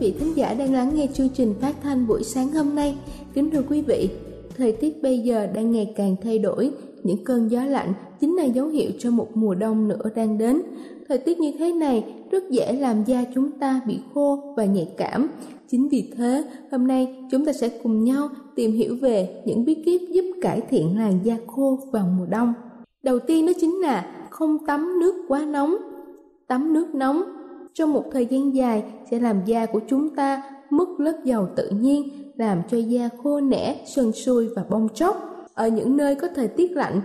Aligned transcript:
quý 0.00 0.06
vị 0.06 0.18
thính 0.18 0.36
giả 0.36 0.54
đang 0.54 0.74
lắng 0.74 0.90
nghe 0.94 1.06
chương 1.14 1.28
trình 1.28 1.54
phát 1.60 1.74
thanh 1.82 2.06
buổi 2.06 2.22
sáng 2.22 2.48
hôm 2.48 2.74
nay. 2.74 2.96
Kính 3.34 3.50
thưa 3.50 3.62
quý 3.68 3.82
vị, 3.82 4.10
thời 4.56 4.72
tiết 4.72 5.02
bây 5.02 5.18
giờ 5.18 5.46
đang 5.54 5.72
ngày 5.72 5.92
càng 5.96 6.16
thay 6.22 6.38
đổi, 6.38 6.70
những 7.02 7.24
cơn 7.24 7.50
gió 7.50 7.64
lạnh 7.64 7.92
chính 8.20 8.36
là 8.36 8.44
dấu 8.44 8.66
hiệu 8.68 8.90
cho 8.98 9.10
một 9.10 9.28
mùa 9.34 9.54
đông 9.54 9.88
nữa 9.88 10.10
đang 10.14 10.38
đến. 10.38 10.62
Thời 11.08 11.18
tiết 11.18 11.38
như 11.38 11.52
thế 11.58 11.72
này 11.72 12.14
rất 12.30 12.50
dễ 12.50 12.72
làm 12.72 13.04
da 13.04 13.24
chúng 13.34 13.50
ta 13.50 13.80
bị 13.86 13.98
khô 14.14 14.54
và 14.56 14.64
nhạy 14.64 14.88
cảm. 14.96 15.28
Chính 15.70 15.88
vì 15.88 16.12
thế, 16.16 16.44
hôm 16.72 16.86
nay 16.86 17.14
chúng 17.30 17.44
ta 17.44 17.52
sẽ 17.52 17.68
cùng 17.82 18.04
nhau 18.04 18.28
tìm 18.54 18.72
hiểu 18.72 18.96
về 19.00 19.42
những 19.44 19.64
bí 19.64 19.74
kíp 19.74 20.00
giúp 20.12 20.24
cải 20.42 20.60
thiện 20.60 20.98
làn 20.98 21.18
da 21.22 21.36
khô 21.46 21.78
vào 21.92 22.06
mùa 22.18 22.26
đông. 22.26 22.54
Đầu 23.02 23.18
tiên 23.18 23.46
đó 23.46 23.52
chính 23.60 23.80
là 23.80 24.26
không 24.30 24.66
tắm 24.66 25.00
nước 25.00 25.14
quá 25.28 25.44
nóng. 25.44 25.76
Tắm 26.46 26.72
nước 26.72 26.94
nóng 26.94 27.22
trong 27.78 27.92
một 27.92 28.04
thời 28.12 28.26
gian 28.26 28.54
dài 28.54 28.84
sẽ 29.10 29.18
làm 29.18 29.44
da 29.44 29.66
của 29.66 29.80
chúng 29.88 30.14
ta 30.14 30.42
mất 30.70 30.88
lớp 30.98 31.20
dầu 31.24 31.48
tự 31.56 31.70
nhiên, 31.70 32.08
làm 32.36 32.62
cho 32.70 32.78
da 32.78 33.08
khô 33.22 33.40
nẻ, 33.40 33.84
sần 33.86 34.12
sùi 34.12 34.48
và 34.56 34.64
bong 34.70 34.88
tróc. 34.94 35.16
Ở 35.54 35.68
những 35.68 35.96
nơi 35.96 36.14
có 36.14 36.28
thời 36.34 36.48
tiết 36.48 36.72
lạnh, 36.72 37.00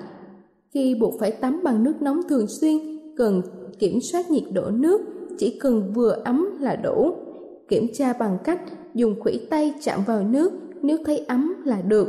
khi 0.73 0.95
buộc 0.95 1.13
phải 1.19 1.31
tắm 1.31 1.61
bằng 1.63 1.83
nước 1.83 2.01
nóng 2.01 2.21
thường 2.29 2.45
xuyên, 2.47 2.77
cần 3.17 3.41
kiểm 3.79 3.99
soát 4.01 4.31
nhiệt 4.31 4.43
độ 4.53 4.69
nước, 4.71 5.01
chỉ 5.37 5.57
cần 5.59 5.93
vừa 5.93 6.21
ấm 6.25 6.57
là 6.59 6.75
đủ. 6.75 7.13
Kiểm 7.67 7.87
tra 7.93 8.13
bằng 8.13 8.37
cách 8.43 8.61
dùng 8.93 9.15
khuỷu 9.21 9.37
tay 9.49 9.73
chạm 9.81 9.99
vào 10.07 10.23
nước, 10.23 10.51
nếu 10.81 10.97
thấy 11.05 11.17
ấm 11.17 11.53
là 11.65 11.81
được. 11.81 12.07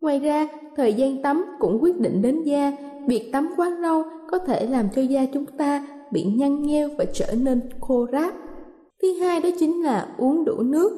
Ngoài 0.00 0.18
ra, 0.18 0.48
thời 0.76 0.94
gian 0.94 1.22
tắm 1.22 1.44
cũng 1.58 1.78
quyết 1.82 2.00
định 2.00 2.22
đến 2.22 2.42
da. 2.42 2.72
Việc 3.08 3.30
tắm 3.32 3.50
quá 3.56 3.70
lâu 3.70 4.02
có 4.30 4.38
thể 4.38 4.66
làm 4.66 4.88
cho 4.94 5.02
da 5.02 5.26
chúng 5.32 5.46
ta 5.46 5.86
bị 6.12 6.24
nhăn 6.24 6.62
nheo 6.62 6.88
và 6.98 7.04
trở 7.12 7.34
nên 7.42 7.60
khô 7.80 8.06
ráp. 8.12 8.34
Thứ 9.02 9.12
hai 9.12 9.40
đó 9.40 9.48
chính 9.58 9.82
là 9.82 10.08
uống 10.18 10.44
đủ 10.44 10.62
nước. 10.62 10.92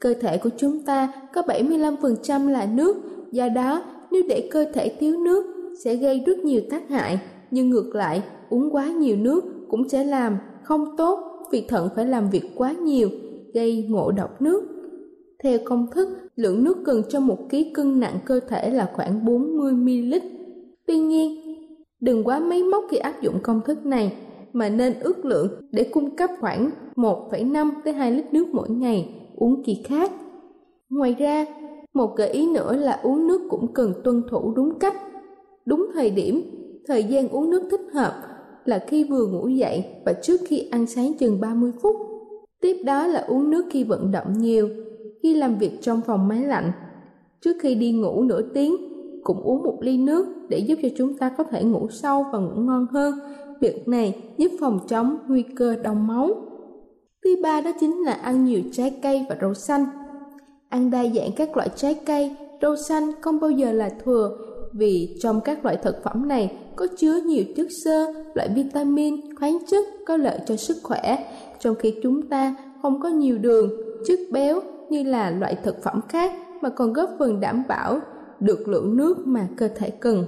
Cơ 0.00 0.14
thể 0.20 0.38
của 0.38 0.50
chúng 0.56 0.84
ta 0.84 1.12
có 1.34 1.42
75% 1.42 2.48
là 2.48 2.66
nước, 2.74 2.96
do 3.32 3.48
đó 3.48 3.82
nếu 4.10 4.22
để 4.28 4.48
cơ 4.50 4.64
thể 4.74 4.96
thiếu 5.00 5.18
nước 5.18 5.44
sẽ 5.84 5.96
gây 5.96 6.22
rất 6.26 6.38
nhiều 6.38 6.60
tác 6.70 6.88
hại, 6.88 7.20
nhưng 7.50 7.70
ngược 7.70 7.94
lại 7.94 8.22
uống 8.50 8.70
quá 8.74 8.88
nhiều 8.88 9.16
nước 9.16 9.44
cũng 9.68 9.88
sẽ 9.88 10.04
làm 10.04 10.36
không 10.62 10.96
tốt 10.96 11.18
vì 11.52 11.64
thận 11.68 11.88
phải 11.96 12.06
làm 12.06 12.30
việc 12.30 12.50
quá 12.56 12.72
nhiều, 12.72 13.08
gây 13.54 13.86
ngộ 13.88 14.10
độc 14.10 14.42
nước. 14.42 14.64
Theo 15.42 15.58
công 15.64 15.86
thức, 15.90 16.08
lượng 16.36 16.64
nước 16.64 16.76
cần 16.84 17.02
cho 17.08 17.20
một 17.20 17.38
ký 17.50 17.72
cân 17.74 18.00
nặng 18.00 18.18
cơ 18.24 18.40
thể 18.48 18.70
là 18.70 18.90
khoảng 18.94 19.24
40ml. 19.24 20.20
Tuy 20.86 20.98
nhiên, 20.98 21.56
đừng 22.00 22.24
quá 22.24 22.38
máy 22.38 22.62
móc 22.62 22.84
khi 22.90 22.96
áp 22.96 23.22
dụng 23.22 23.34
công 23.42 23.60
thức 23.66 23.86
này, 23.86 24.12
mà 24.52 24.68
nên 24.68 24.94
ước 25.00 25.24
lượng 25.24 25.48
để 25.72 25.84
cung 25.92 26.16
cấp 26.16 26.30
khoảng 26.40 26.70
1,5 26.96 27.70
tới 27.84 27.92
2 27.92 28.12
lít 28.12 28.32
nước 28.32 28.46
mỗi 28.52 28.70
ngày, 28.70 29.08
uống 29.36 29.62
kỳ 29.64 29.82
khác. 29.84 30.12
Ngoài 30.90 31.16
ra, 31.18 31.46
một 31.94 32.16
gợi 32.16 32.28
ý 32.28 32.52
nữa 32.52 32.76
là 32.76 33.00
uống 33.02 33.26
nước 33.26 33.40
cũng 33.50 33.74
cần 33.74 33.92
tuân 34.04 34.22
thủ 34.30 34.52
đúng 34.56 34.78
cách, 34.78 34.96
đúng 35.66 35.86
thời 35.94 36.10
điểm, 36.10 36.42
thời 36.86 37.04
gian 37.04 37.28
uống 37.28 37.50
nước 37.50 37.62
thích 37.70 37.80
hợp 37.94 38.12
là 38.64 38.78
khi 38.78 39.04
vừa 39.04 39.26
ngủ 39.26 39.48
dậy 39.48 39.84
và 40.06 40.12
trước 40.12 40.40
khi 40.46 40.68
ăn 40.70 40.86
sáng 40.86 41.14
chừng 41.14 41.40
30 41.40 41.72
phút. 41.82 41.96
Tiếp 42.60 42.76
đó 42.84 43.06
là 43.06 43.20
uống 43.20 43.50
nước 43.50 43.64
khi 43.70 43.84
vận 43.84 44.12
động 44.12 44.32
nhiều, 44.38 44.68
khi 45.22 45.34
làm 45.34 45.58
việc 45.58 45.72
trong 45.80 46.00
phòng 46.06 46.28
máy 46.28 46.44
lạnh. 46.44 46.72
Trước 47.40 47.56
khi 47.60 47.74
đi 47.74 47.92
ngủ 47.92 48.22
nửa 48.22 48.42
tiếng, 48.42 48.76
cũng 49.22 49.42
uống 49.42 49.62
một 49.62 49.78
ly 49.80 49.98
nước 49.98 50.26
để 50.48 50.58
giúp 50.58 50.78
cho 50.82 50.88
chúng 50.96 51.16
ta 51.16 51.30
có 51.38 51.44
thể 51.44 51.64
ngủ 51.64 51.88
sâu 51.90 52.24
và 52.32 52.38
ngủ 52.38 52.60
ngon 52.60 52.86
hơn 52.92 53.14
Việc 53.60 53.88
này 53.88 54.22
giúp 54.38 54.52
phòng 54.60 54.78
chống 54.88 55.18
nguy 55.28 55.42
cơ 55.56 55.76
đông 55.82 56.06
máu. 56.06 56.28
Thứ 57.24 57.36
ba 57.42 57.60
đó 57.60 57.70
chính 57.80 58.04
là 58.04 58.12
ăn 58.12 58.44
nhiều 58.44 58.60
trái 58.72 58.98
cây 59.02 59.26
và 59.28 59.36
rau 59.40 59.54
xanh. 59.54 59.86
Ăn 60.68 60.90
đa 60.90 61.04
dạng 61.14 61.32
các 61.36 61.56
loại 61.56 61.68
trái 61.76 62.00
cây, 62.06 62.36
rau 62.62 62.76
xanh 62.76 63.10
không 63.20 63.40
bao 63.40 63.50
giờ 63.50 63.72
là 63.72 63.90
thừa 64.04 64.38
vì 64.72 65.16
trong 65.20 65.40
các 65.40 65.64
loại 65.64 65.76
thực 65.76 66.04
phẩm 66.04 66.28
này 66.28 66.56
có 66.76 66.86
chứa 66.96 67.20
nhiều 67.26 67.44
chất 67.56 67.66
xơ, 67.84 68.12
loại 68.34 68.48
vitamin, 68.54 69.34
khoáng 69.34 69.58
chất 69.70 69.84
có 70.06 70.16
lợi 70.16 70.38
cho 70.46 70.56
sức 70.56 70.76
khỏe, 70.82 71.32
trong 71.58 71.74
khi 71.74 71.94
chúng 72.02 72.28
ta 72.28 72.54
không 72.82 73.00
có 73.00 73.08
nhiều 73.08 73.38
đường, 73.38 73.70
chất 74.06 74.18
béo 74.32 74.60
như 74.90 75.02
là 75.02 75.30
loại 75.30 75.56
thực 75.62 75.82
phẩm 75.82 76.00
khác 76.08 76.32
mà 76.60 76.68
còn 76.68 76.92
góp 76.92 77.10
phần 77.18 77.40
đảm 77.40 77.62
bảo 77.68 78.00
được 78.40 78.68
lượng 78.68 78.96
nước 78.96 79.18
mà 79.26 79.48
cơ 79.56 79.68
thể 79.68 79.90
cần. 79.90 80.24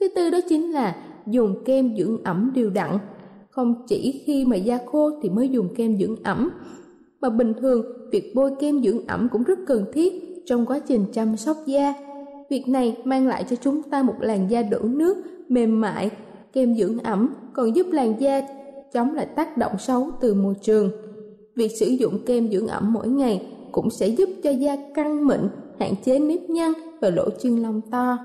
Thứ 0.00 0.08
tư 0.16 0.30
đó 0.30 0.38
chính 0.48 0.72
là 0.72 0.96
dùng 1.26 1.64
kem 1.64 1.96
dưỡng 1.96 2.24
ẩm 2.24 2.52
đều 2.54 2.70
đặn. 2.70 2.98
Không 3.50 3.74
chỉ 3.88 4.22
khi 4.26 4.44
mà 4.44 4.56
da 4.56 4.78
khô 4.86 5.10
thì 5.22 5.28
mới 5.28 5.48
dùng 5.48 5.74
kem 5.74 5.96
dưỡng 5.98 6.16
ẩm, 6.22 6.50
mà 7.20 7.30
bình 7.30 7.52
thường 7.60 7.82
việc 8.12 8.32
bôi 8.34 8.50
kem 8.60 8.82
dưỡng 8.82 9.06
ẩm 9.06 9.28
cũng 9.32 9.42
rất 9.42 9.58
cần 9.66 9.84
thiết 9.92 10.12
trong 10.46 10.66
quá 10.66 10.78
trình 10.78 11.04
chăm 11.12 11.36
sóc 11.36 11.56
da. 11.66 11.94
Việc 12.50 12.68
này 12.68 12.96
mang 13.04 13.26
lại 13.26 13.44
cho 13.50 13.56
chúng 13.56 13.82
ta 13.82 14.02
một 14.02 14.14
làn 14.20 14.50
da 14.50 14.62
đủ 14.62 14.78
nước, 14.82 15.16
mềm 15.48 15.80
mại. 15.80 16.10
Kem 16.52 16.74
dưỡng 16.74 16.98
ẩm 16.98 17.34
còn 17.52 17.76
giúp 17.76 17.86
làn 17.90 18.20
da 18.20 18.40
chống 18.92 19.14
lại 19.14 19.26
tác 19.26 19.56
động 19.56 19.72
xấu 19.78 20.10
từ 20.20 20.34
môi 20.34 20.54
trường. 20.62 20.90
Việc 21.54 21.70
sử 21.80 21.86
dụng 21.86 22.18
kem 22.26 22.48
dưỡng 22.50 22.66
ẩm 22.66 22.92
mỗi 22.92 23.08
ngày 23.08 23.46
cũng 23.72 23.90
sẽ 23.90 24.08
giúp 24.08 24.28
cho 24.42 24.50
da 24.50 24.76
căng 24.94 25.26
mịn, 25.26 25.40
hạn 25.78 25.94
chế 26.04 26.18
nếp 26.18 26.50
nhăn 26.50 26.72
và 27.00 27.10
lỗ 27.10 27.28
chân 27.42 27.62
lông 27.62 27.80
to. 27.90 28.18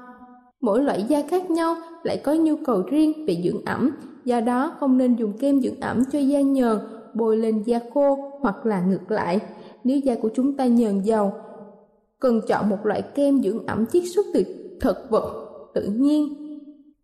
Mỗi 0.61 0.83
loại 0.83 1.05
da 1.07 1.21
khác 1.29 1.51
nhau 1.51 1.75
lại 2.03 2.21
có 2.23 2.33
nhu 2.33 2.55
cầu 2.65 2.83
riêng 2.89 3.25
về 3.27 3.41
dưỡng 3.43 3.65
ẩm, 3.65 3.91
do 4.25 4.41
đó 4.41 4.73
không 4.79 4.97
nên 4.97 5.15
dùng 5.15 5.33
kem 5.37 5.61
dưỡng 5.61 5.79
ẩm 5.79 6.03
cho 6.11 6.19
da 6.19 6.41
nhờn 6.41 6.77
bôi 7.13 7.37
lên 7.37 7.63
da 7.65 7.79
khô 7.93 8.17
hoặc 8.39 8.65
là 8.65 8.81
ngược 8.81 9.11
lại. 9.11 9.39
Nếu 9.83 9.97
da 9.97 10.15
của 10.21 10.29
chúng 10.35 10.57
ta 10.57 10.65
nhờn 10.65 11.01
dầu, 11.01 11.33
cần 12.19 12.41
chọn 12.47 12.69
một 12.69 12.85
loại 12.85 13.01
kem 13.01 13.43
dưỡng 13.43 13.65
ẩm 13.65 13.85
chiết 13.85 14.03
xuất 14.15 14.25
từ 14.33 14.43
thực 14.79 14.97
vật 15.09 15.47
tự 15.73 15.83
nhiên 15.83 16.33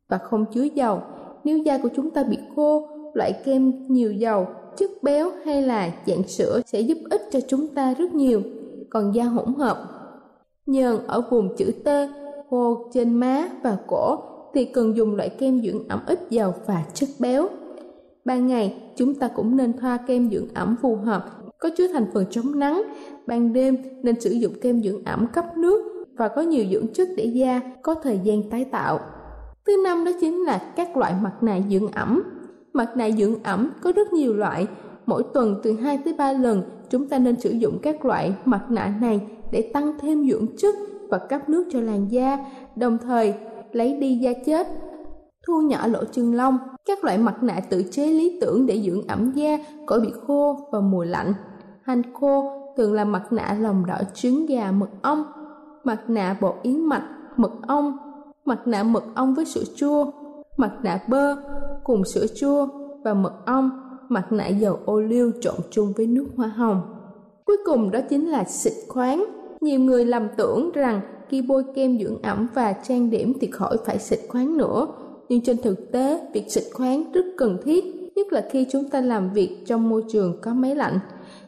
và 0.08 0.18
không 0.18 0.46
chứa 0.54 0.64
dầu. 0.64 1.02
Nếu 1.44 1.58
da 1.58 1.78
của 1.78 1.90
chúng 1.96 2.12
ta 2.12 2.24
bị 2.24 2.38
khô, 2.56 2.88
loại 3.14 3.34
kem 3.46 3.88
nhiều 3.88 4.12
dầu, 4.12 4.48
chất 4.78 4.92
béo 5.02 5.32
hay 5.46 5.62
là 5.62 5.92
dạng 6.08 6.28
sữa 6.28 6.62
sẽ 6.66 6.80
giúp 6.82 6.98
ích 7.10 7.22
cho 7.32 7.40
chúng 7.48 7.68
ta 7.68 7.94
rất 7.94 8.14
nhiều. 8.14 8.42
Còn 8.90 9.16
da 9.16 9.24
hỗn 9.24 9.54
hợp, 9.54 9.78
nhờn 10.66 10.98
ở 11.08 11.22
vùng 11.30 11.56
chữ 11.56 11.72
T 11.84 11.88
khô 12.50 12.90
trên 12.94 13.14
má 13.14 13.48
và 13.64 13.78
cổ 13.88 14.18
thì 14.54 14.66
cần 14.66 14.98
dùng 14.98 15.16
loại 15.16 15.30
kem 15.30 15.62
dưỡng 15.62 15.88
ẩm 15.88 16.00
ít 16.08 16.20
dầu 16.30 16.54
và 16.66 16.84
chất 16.94 17.10
béo. 17.20 17.48
Ban 18.26 18.48
ngày, 18.48 18.76
chúng 18.96 19.14
ta 19.14 19.28
cũng 19.28 19.58
nên 19.58 19.78
thoa 19.78 19.98
kem 19.98 20.30
dưỡng 20.30 20.48
ẩm 20.54 20.76
phù 20.82 20.96
hợp, 20.96 21.26
có 21.60 21.70
chứa 21.78 21.88
thành 21.88 22.06
phần 22.14 22.26
chống 22.32 22.60
nắng. 22.60 22.84
Ban 23.28 23.54
đêm 23.54 23.78
nên 24.04 24.20
sử 24.22 24.32
dụng 24.32 24.54
kem 24.62 24.84
dưỡng 24.84 25.04
ẩm 25.06 25.28
cấp 25.34 25.58
nước 25.58 26.06
và 26.18 26.28
có 26.28 26.42
nhiều 26.42 26.66
dưỡng 26.72 26.88
chất 26.94 27.10
để 27.18 27.26
da 27.26 27.62
có 27.82 27.94
thời 27.94 28.20
gian 28.24 28.50
tái 28.50 28.66
tạo. 28.66 29.00
Thứ 29.66 29.82
năm 29.84 30.06
đó 30.06 30.12
chính 30.22 30.44
là 30.44 30.74
các 30.76 30.98
loại 30.98 31.14
mặt 31.22 31.34
nạ 31.42 31.60
dưỡng 31.70 31.88
ẩm. 31.88 32.24
Mặt 32.74 32.90
nạ 32.96 33.10
dưỡng 33.10 33.44
ẩm 33.44 33.72
có 33.82 33.92
rất 33.92 34.14
nhiều 34.14 34.34
loại, 34.34 34.68
mỗi 35.06 35.24
tuần 35.34 35.56
từ 35.64 35.74
2 35.74 35.98
tới 36.06 36.14
3 36.14 36.32
lần 36.32 36.64
chúng 36.90 37.10
ta 37.10 37.20
nên 37.20 37.40
sử 37.40 37.50
dụng 37.50 37.80
các 37.82 38.06
loại 38.06 38.34
mặt 38.46 38.66
nạ 38.70 38.94
này 39.02 39.22
để 39.52 39.72
tăng 39.74 40.00
thêm 40.00 40.30
dưỡng 40.30 40.46
chất 40.58 40.76
và 41.10 41.18
cấp 41.18 41.50
nước 41.50 41.66
cho 41.72 41.82
làn 41.82 42.12
da, 42.12 42.46
đồng 42.76 42.98
thời 42.98 43.34
lấy 43.72 43.94
đi 43.94 44.18
da 44.18 44.32
chết, 44.46 44.68
thu 45.48 45.62
nhỏ 45.62 45.88
lỗ 45.88 46.04
chân 46.12 46.34
lông. 46.34 46.58
Các 46.86 47.04
loại 47.04 47.18
mặt 47.18 47.44
nạ 47.44 47.60
tự 47.70 47.84
chế 47.92 48.06
lý 48.06 48.38
tưởng 48.42 48.66
để 48.66 48.82
dưỡng 48.82 49.08
ẩm 49.08 49.32
da 49.36 49.58
khỏi 49.88 50.00
bị 50.00 50.14
khô 50.28 50.70
và 50.72 50.80
mùa 50.80 51.04
lạnh. 51.04 51.34
Hành 51.82 52.02
khô 52.14 52.52
thường 52.78 52.94
là 52.94 53.06
mặt 53.06 53.24
nạ 53.32 53.58
lòng 53.60 53.86
đỏ 53.86 53.98
trứng 54.14 54.46
gà 54.46 54.72
mật 54.72 54.90
ong, 55.02 55.24
mặt 55.84 56.00
nạ 56.08 56.38
bột 56.42 56.56
yến 56.62 56.82
mạch, 56.82 57.04
mật 57.38 57.52
ong, 57.68 57.98
mặt 58.46 58.68
nạ 58.68 58.84
mật 58.84 59.04
ong 59.16 59.36
với 59.36 59.46
sữa 59.46 59.64
chua, 59.76 60.12
mặt 60.58 60.72
nạ 60.84 61.00
bơ 61.08 61.36
cùng 61.84 62.06
sữa 62.06 62.26
chua 62.36 62.68
và 63.04 63.14
mật 63.14 63.34
ong, 63.46 63.70
mặt 64.10 64.32
nạ 64.32 64.48
dầu 64.48 64.80
ô 64.86 65.00
liu 65.00 65.32
trộn 65.42 65.56
chung 65.72 65.94
với 65.98 66.08
nước 66.08 66.26
hoa 66.36 66.48
hồng. 66.48 66.82
Cuối 67.46 67.58
cùng 67.66 67.92
đó 67.92 68.00
chính 68.10 68.30
là 68.30 68.44
xịt 68.44 68.74
khoáng 68.90 69.26
nhiều 69.62 69.80
người 69.80 70.06
lầm 70.06 70.28
tưởng 70.38 70.72
rằng 70.74 71.02
khi 71.30 71.42
bôi 71.42 71.64
kem 71.76 72.00
dưỡng 72.00 72.22
ẩm 72.22 72.48
và 72.54 72.74
trang 72.74 73.10
điểm 73.10 73.34
thì 73.42 73.48
khỏi 73.52 73.78
phải 73.86 74.00
xịt 74.00 74.20
khoáng 74.28 74.58
nữa. 74.58 74.88
Nhưng 75.30 75.42
trên 75.42 75.58
thực 75.62 75.92
tế, 75.92 76.28
việc 76.34 76.52
xịt 76.52 76.64
khoáng 76.74 77.12
rất 77.12 77.26
cần 77.38 77.58
thiết, 77.64 77.86
nhất 78.16 78.34
là 78.34 78.46
khi 78.52 78.66
chúng 78.72 78.90
ta 78.90 79.02
làm 79.02 79.34
việc 79.34 79.58
trong 79.66 79.90
môi 79.90 80.04
trường 80.10 80.42
có 80.42 80.54
máy 80.54 80.76
lạnh. 80.76 81.00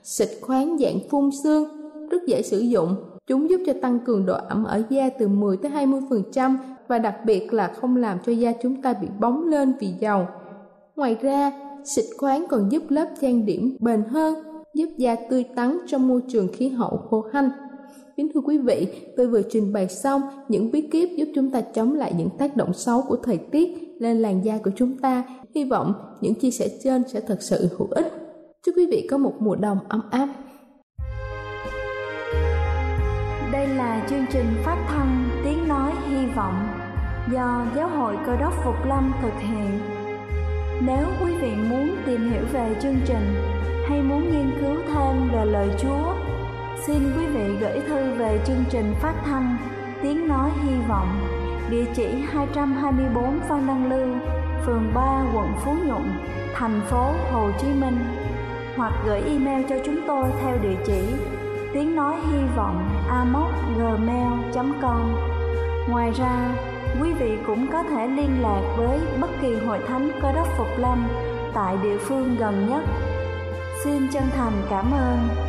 Xịt 0.03 0.29
khoáng 0.41 0.77
dạng 0.77 0.99
phun 1.09 1.29
xương 1.43 1.69
rất 2.09 2.21
dễ 2.27 2.41
sử 2.41 2.59
dụng. 2.59 2.95
Chúng 3.27 3.49
giúp 3.49 3.61
cho 3.65 3.73
tăng 3.81 3.99
cường 3.99 4.25
độ 4.25 4.33
ẩm 4.33 4.63
ở 4.63 4.81
da 4.89 5.09
từ 5.19 5.27
10 5.27 5.57
tới 5.57 5.71
20% 5.71 6.55
và 6.87 6.97
đặc 6.97 7.15
biệt 7.25 7.53
là 7.53 7.67
không 7.67 7.95
làm 7.95 8.17
cho 8.25 8.31
da 8.31 8.51
chúng 8.61 8.81
ta 8.81 8.93
bị 8.93 9.07
bóng 9.19 9.47
lên 9.47 9.73
vì 9.79 9.87
dầu. 9.99 10.27
Ngoài 10.95 11.17
ra, 11.21 11.51
xịt 11.83 12.05
khoáng 12.17 12.45
còn 12.49 12.71
giúp 12.71 12.83
lớp 12.89 13.07
trang 13.21 13.45
điểm 13.45 13.77
bền 13.79 14.03
hơn, 14.03 14.35
giúp 14.73 14.89
da 14.97 15.15
tươi 15.29 15.43
tắn 15.55 15.77
trong 15.87 16.07
môi 16.07 16.21
trường 16.27 16.47
khí 16.53 16.69
hậu 16.69 16.97
khô 17.09 17.25
hanh. 17.33 17.49
Kính 18.19 18.31
thưa 18.33 18.41
quý 18.41 18.57
vị, 18.57 18.87
tôi 19.17 19.27
vừa 19.27 19.41
trình 19.49 19.73
bày 19.73 19.87
xong 19.87 20.21
những 20.47 20.71
bí 20.71 20.81
kíp 20.81 21.09
giúp 21.17 21.25
chúng 21.35 21.51
ta 21.51 21.61
chống 21.61 21.93
lại 21.93 22.13
những 22.17 22.29
tác 22.37 22.57
động 22.57 22.73
xấu 22.73 23.01
của 23.01 23.15
thời 23.23 23.37
tiết 23.37 23.69
lên 23.99 24.17
làn 24.17 24.45
da 24.45 24.57
của 24.63 24.71
chúng 24.75 24.97
ta. 24.97 25.23
Hy 25.55 25.63
vọng 25.63 25.93
những 26.21 26.35
chia 26.35 26.51
sẻ 26.51 26.67
trên 26.83 27.03
sẽ 27.07 27.19
thật 27.19 27.37
sự 27.41 27.69
hữu 27.77 27.87
ích. 27.91 28.13
Chúc 28.65 28.75
quý 28.77 28.85
vị 28.91 29.07
có 29.11 29.17
một 29.17 29.33
mùa 29.39 29.55
đông 29.55 29.77
ấm 29.89 30.01
áp. 30.11 30.27
Đây 33.51 33.67
là 33.67 34.07
chương 34.09 34.25
trình 34.31 34.45
phát 34.65 34.85
thanh 34.89 35.29
Tiếng 35.43 35.67
Nói 35.67 35.91
Hy 36.09 36.25
Vọng 36.35 36.67
do 37.33 37.65
Giáo 37.75 37.89
hội 37.89 38.15
Cơ 38.25 38.37
đốc 38.37 38.53
Phục 38.65 38.85
Lâm 38.87 39.13
thực 39.21 39.33
hiện. 39.39 39.79
Nếu 40.87 41.05
quý 41.21 41.33
vị 41.41 41.51
muốn 41.69 41.89
tìm 42.05 42.31
hiểu 42.31 42.43
về 42.53 42.75
chương 42.81 42.97
trình 43.05 43.35
hay 43.85 44.01
muốn 44.01 44.23
nghiên 44.31 44.51
cứu 44.61 44.75
thêm 44.87 45.29
về 45.33 45.45
lời 45.45 45.69
Chúa, 45.81 46.18
xin 46.85 47.13
quý 47.17 47.25
vị 47.25 47.55
gửi 47.59 47.81
thư 47.87 48.13
về 48.13 48.39
chương 48.47 48.63
trình 48.69 48.95
phát 49.01 49.13
thanh 49.25 49.57
Tiếng 50.03 50.27
Nói 50.27 50.51
Hy 50.63 50.75
Vọng, 50.87 51.19
địa 51.69 51.85
chỉ 51.95 52.07
224 52.31 53.39
Phan 53.39 53.67
Đăng 53.67 53.89
Lưu, 53.89 54.07
phường 54.65 54.91
3, 54.93 55.23
quận 55.33 55.47
Phú 55.65 55.75
Nhuận, 55.85 56.03
thành 56.53 56.81
phố 56.89 57.11
Hồ 57.31 57.49
Chí 57.61 57.67
Minh 57.67 57.97
hoặc 58.75 58.93
gửi 59.05 59.21
email 59.21 59.65
cho 59.69 59.75
chúng 59.85 59.99
tôi 60.07 60.29
theo 60.41 60.57
địa 60.63 60.75
chỉ 60.85 61.01
tiếng 61.73 61.95
nói 61.95 62.15
hy 62.31 62.39
vọng 62.55 62.89
amoc.gmail.com 63.09 65.15
Ngoài 65.89 66.11
ra, 66.11 66.55
quý 67.01 67.13
vị 67.13 67.37
cũng 67.47 67.67
có 67.71 67.83
thể 67.83 68.07
liên 68.07 68.41
lạc 68.41 68.61
với 68.77 68.99
bất 69.21 69.29
kỳ 69.41 69.55
hội 69.55 69.79
thánh 69.87 70.11
cơ 70.21 70.31
đốc 70.31 70.47
Phục 70.57 70.77
Lâm 70.77 71.07
tại 71.53 71.77
địa 71.83 71.97
phương 71.97 72.35
gần 72.39 72.69
nhất. 72.69 72.83
Xin 73.83 74.07
chân 74.11 74.23
thành 74.35 74.53
cảm 74.69 74.91
ơn 74.91 75.48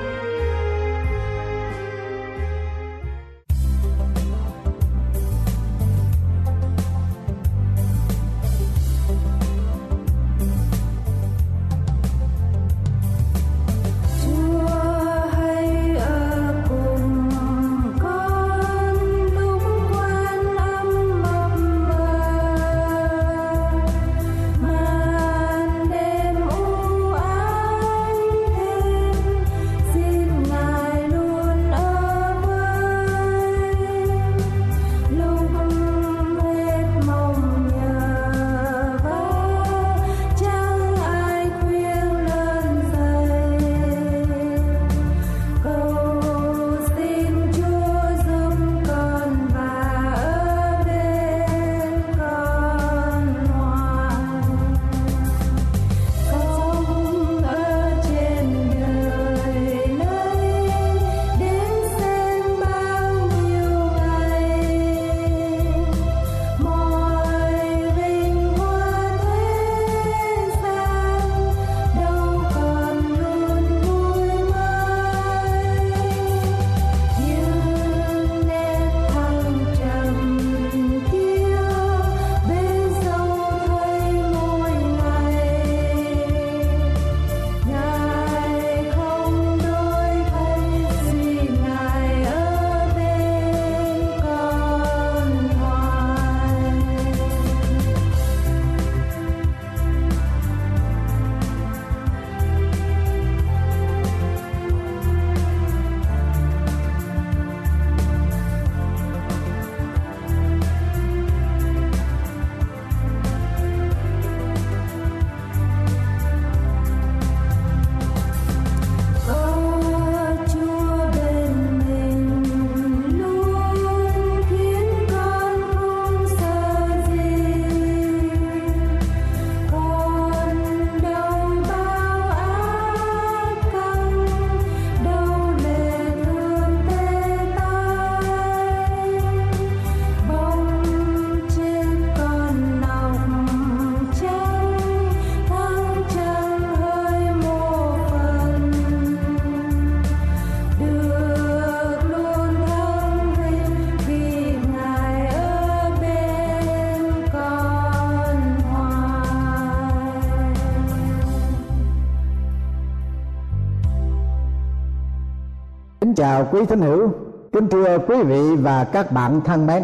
Kính 166.01 166.15
chào 166.15 166.47
quý 166.51 166.65
thính 166.65 166.81
hữu, 166.81 167.11
kính 167.51 167.67
thưa 167.67 167.97
quý 168.07 168.23
vị 168.23 168.55
và 168.55 168.83
các 168.83 169.11
bạn 169.11 169.41
thân 169.41 169.67
mến. 169.67 169.83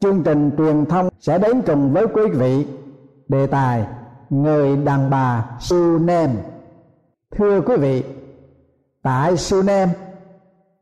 Chương 0.00 0.22
trình 0.22 0.50
truyền 0.58 0.84
thông 0.84 1.08
sẽ 1.20 1.38
đến 1.38 1.62
cùng 1.66 1.92
với 1.92 2.06
quý 2.06 2.22
vị 2.28 2.66
đề 3.28 3.46
tài 3.46 3.86
người 4.30 4.76
đàn 4.76 5.10
bà 5.10 5.50
Sunem. 5.60 6.30
Thưa 7.30 7.60
quý 7.60 7.76
vị, 7.76 8.04
tại 9.02 9.36
Sunem 9.36 9.88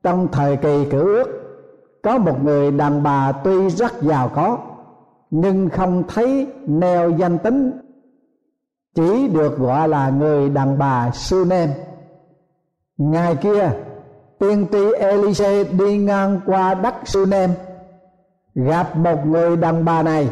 trong 0.03 0.29
thời 0.33 0.57
kỳ 0.57 0.85
cử 0.91 1.15
ước 1.15 1.29
có 2.03 2.19
một 2.19 2.45
người 2.45 2.71
đàn 2.71 3.03
bà 3.03 3.33
tuy 3.33 3.71
rất 3.71 4.03
giàu 4.03 4.31
có 4.35 4.59
nhưng 5.31 5.69
không 5.69 6.03
thấy 6.09 6.47
neo 6.67 7.11
danh 7.11 7.39
tính 7.39 7.73
chỉ 8.95 9.29
được 9.29 9.59
gọi 9.59 9.89
là 9.89 10.11
người 10.11 10.49
đàn 10.49 10.79
bà 10.79 11.11
Sunem. 11.11 11.71
Ngày 12.99 13.37
kia 13.37 13.73
tiên 14.41 14.67
tri 14.73 14.93
Elise 14.93 15.65
đi 15.65 15.99
ngang 15.99 16.41
qua 16.47 16.75
đất 16.75 16.95
Sunem, 17.05 17.51
gặp 18.55 18.97
một 18.97 19.27
người 19.27 19.57
đàn 19.57 19.85
bà 19.85 20.03
này, 20.03 20.29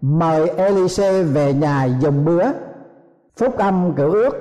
mời 0.00 0.48
Elise 0.48 1.22
về 1.22 1.54
nhà 1.54 1.84
dùng 1.84 2.24
bữa 2.24 2.44
phúc 3.36 3.56
âm 3.56 3.92
cử 3.96 4.12
ước, 4.12 4.34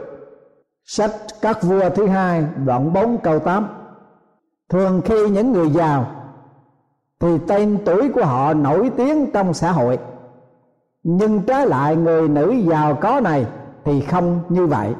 sách 0.86 1.12
các 1.42 1.64
vua 1.64 1.90
thứ 1.90 2.08
hai, 2.08 2.46
đoạn 2.66 2.94
4 2.94 3.18
câu 3.18 3.40
8 3.40 3.68
thường 4.70 5.02
khi 5.06 5.30
những 5.30 5.52
người 5.52 5.70
giàu, 5.70 6.06
thì 7.20 7.38
tên 7.48 7.78
tuổi 7.86 8.10
của 8.10 8.26
họ 8.26 8.54
nổi 8.54 8.92
tiếng 8.98 9.32
trong 9.32 9.54
xã 9.54 9.72
hội. 9.72 10.00
Nhưng 11.04 11.42
trái 11.42 11.68
lại 11.68 11.96
người 11.96 12.30
nữ 12.30 12.52
giàu 12.52 12.96
có 13.02 13.20
này 13.20 13.46
thì 13.86 14.02
không 14.02 14.40
như 14.50 14.66
vậy. 14.68 14.94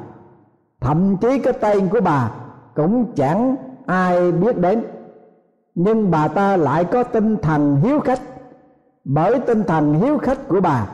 Thậm 0.80 1.16
chí 1.16 1.38
cái 1.38 1.52
tên 1.52 1.88
của 1.88 2.00
bà 2.00 2.30
cũng 2.74 3.12
chẳng 3.16 3.56
ai 3.90 4.32
biết 4.32 4.58
đến? 4.58 4.82
Nhưng 5.74 6.10
bà 6.10 6.28
ta 6.28 6.56
lại 6.56 6.84
có 6.84 7.02
tinh 7.02 7.36
thần 7.36 7.76
hiếu 7.76 8.00
khách. 8.00 8.20
Bởi 9.04 9.40
tinh 9.40 9.62
thần 9.64 9.94
hiếu 9.94 10.18
khách 10.18 10.48
của 10.48 10.60
bà, 10.60 10.86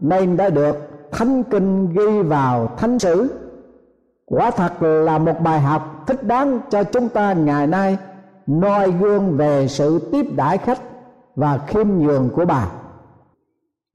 nên 0.00 0.36
đã 0.36 0.50
được 0.50 0.76
thánh 1.12 1.42
kinh 1.42 1.88
ghi 1.88 2.22
vào 2.22 2.68
thánh 2.76 2.98
sử 2.98 3.28
quả 4.24 4.50
thật 4.50 4.82
là 4.82 5.18
một 5.18 5.40
bài 5.40 5.60
học 5.60 6.04
thích 6.06 6.22
đáng 6.22 6.60
cho 6.70 6.84
chúng 6.84 7.08
ta 7.08 7.32
ngày 7.32 7.66
nay, 7.66 7.98
noi 8.46 8.92
gương 8.92 9.36
về 9.36 9.68
sự 9.68 10.08
tiếp 10.12 10.26
đãi 10.36 10.58
khách 10.58 10.80
và 11.36 11.58
khiêm 11.66 11.88
nhường 11.88 12.30
của 12.34 12.44
bà. 12.44 12.68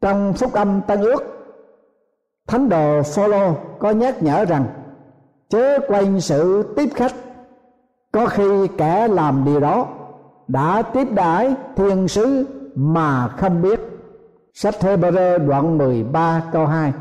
Trong 0.01 0.33
phúc 0.33 0.53
âm 0.53 0.81
tân 0.87 1.01
ước, 1.01 1.23
thánh 2.47 2.69
đồ 2.69 3.01
Phaolô 3.15 3.53
có 3.79 3.91
nhắc 3.91 4.23
nhở 4.23 4.45
rằng, 4.45 4.65
chớ 5.49 5.79
quanh 5.87 6.21
sự 6.21 6.73
tiếp 6.75 6.89
khách 6.95 7.13
có 8.11 8.25
khi 8.25 8.67
kẻ 8.77 9.07
làm 9.07 9.45
điều 9.45 9.59
đó 9.59 9.87
đã 10.47 10.81
tiếp 10.81 11.07
đãi 11.11 11.55
thiên 11.75 12.07
sứ 12.07 12.45
mà 12.75 13.27
không 13.27 13.61
biết. 13.61 13.79
Sách 14.53 14.75
Hebrew 14.79 15.47
đoạn 15.47 15.77
13 15.77 16.41
câu 16.51 16.65
2 16.65 16.93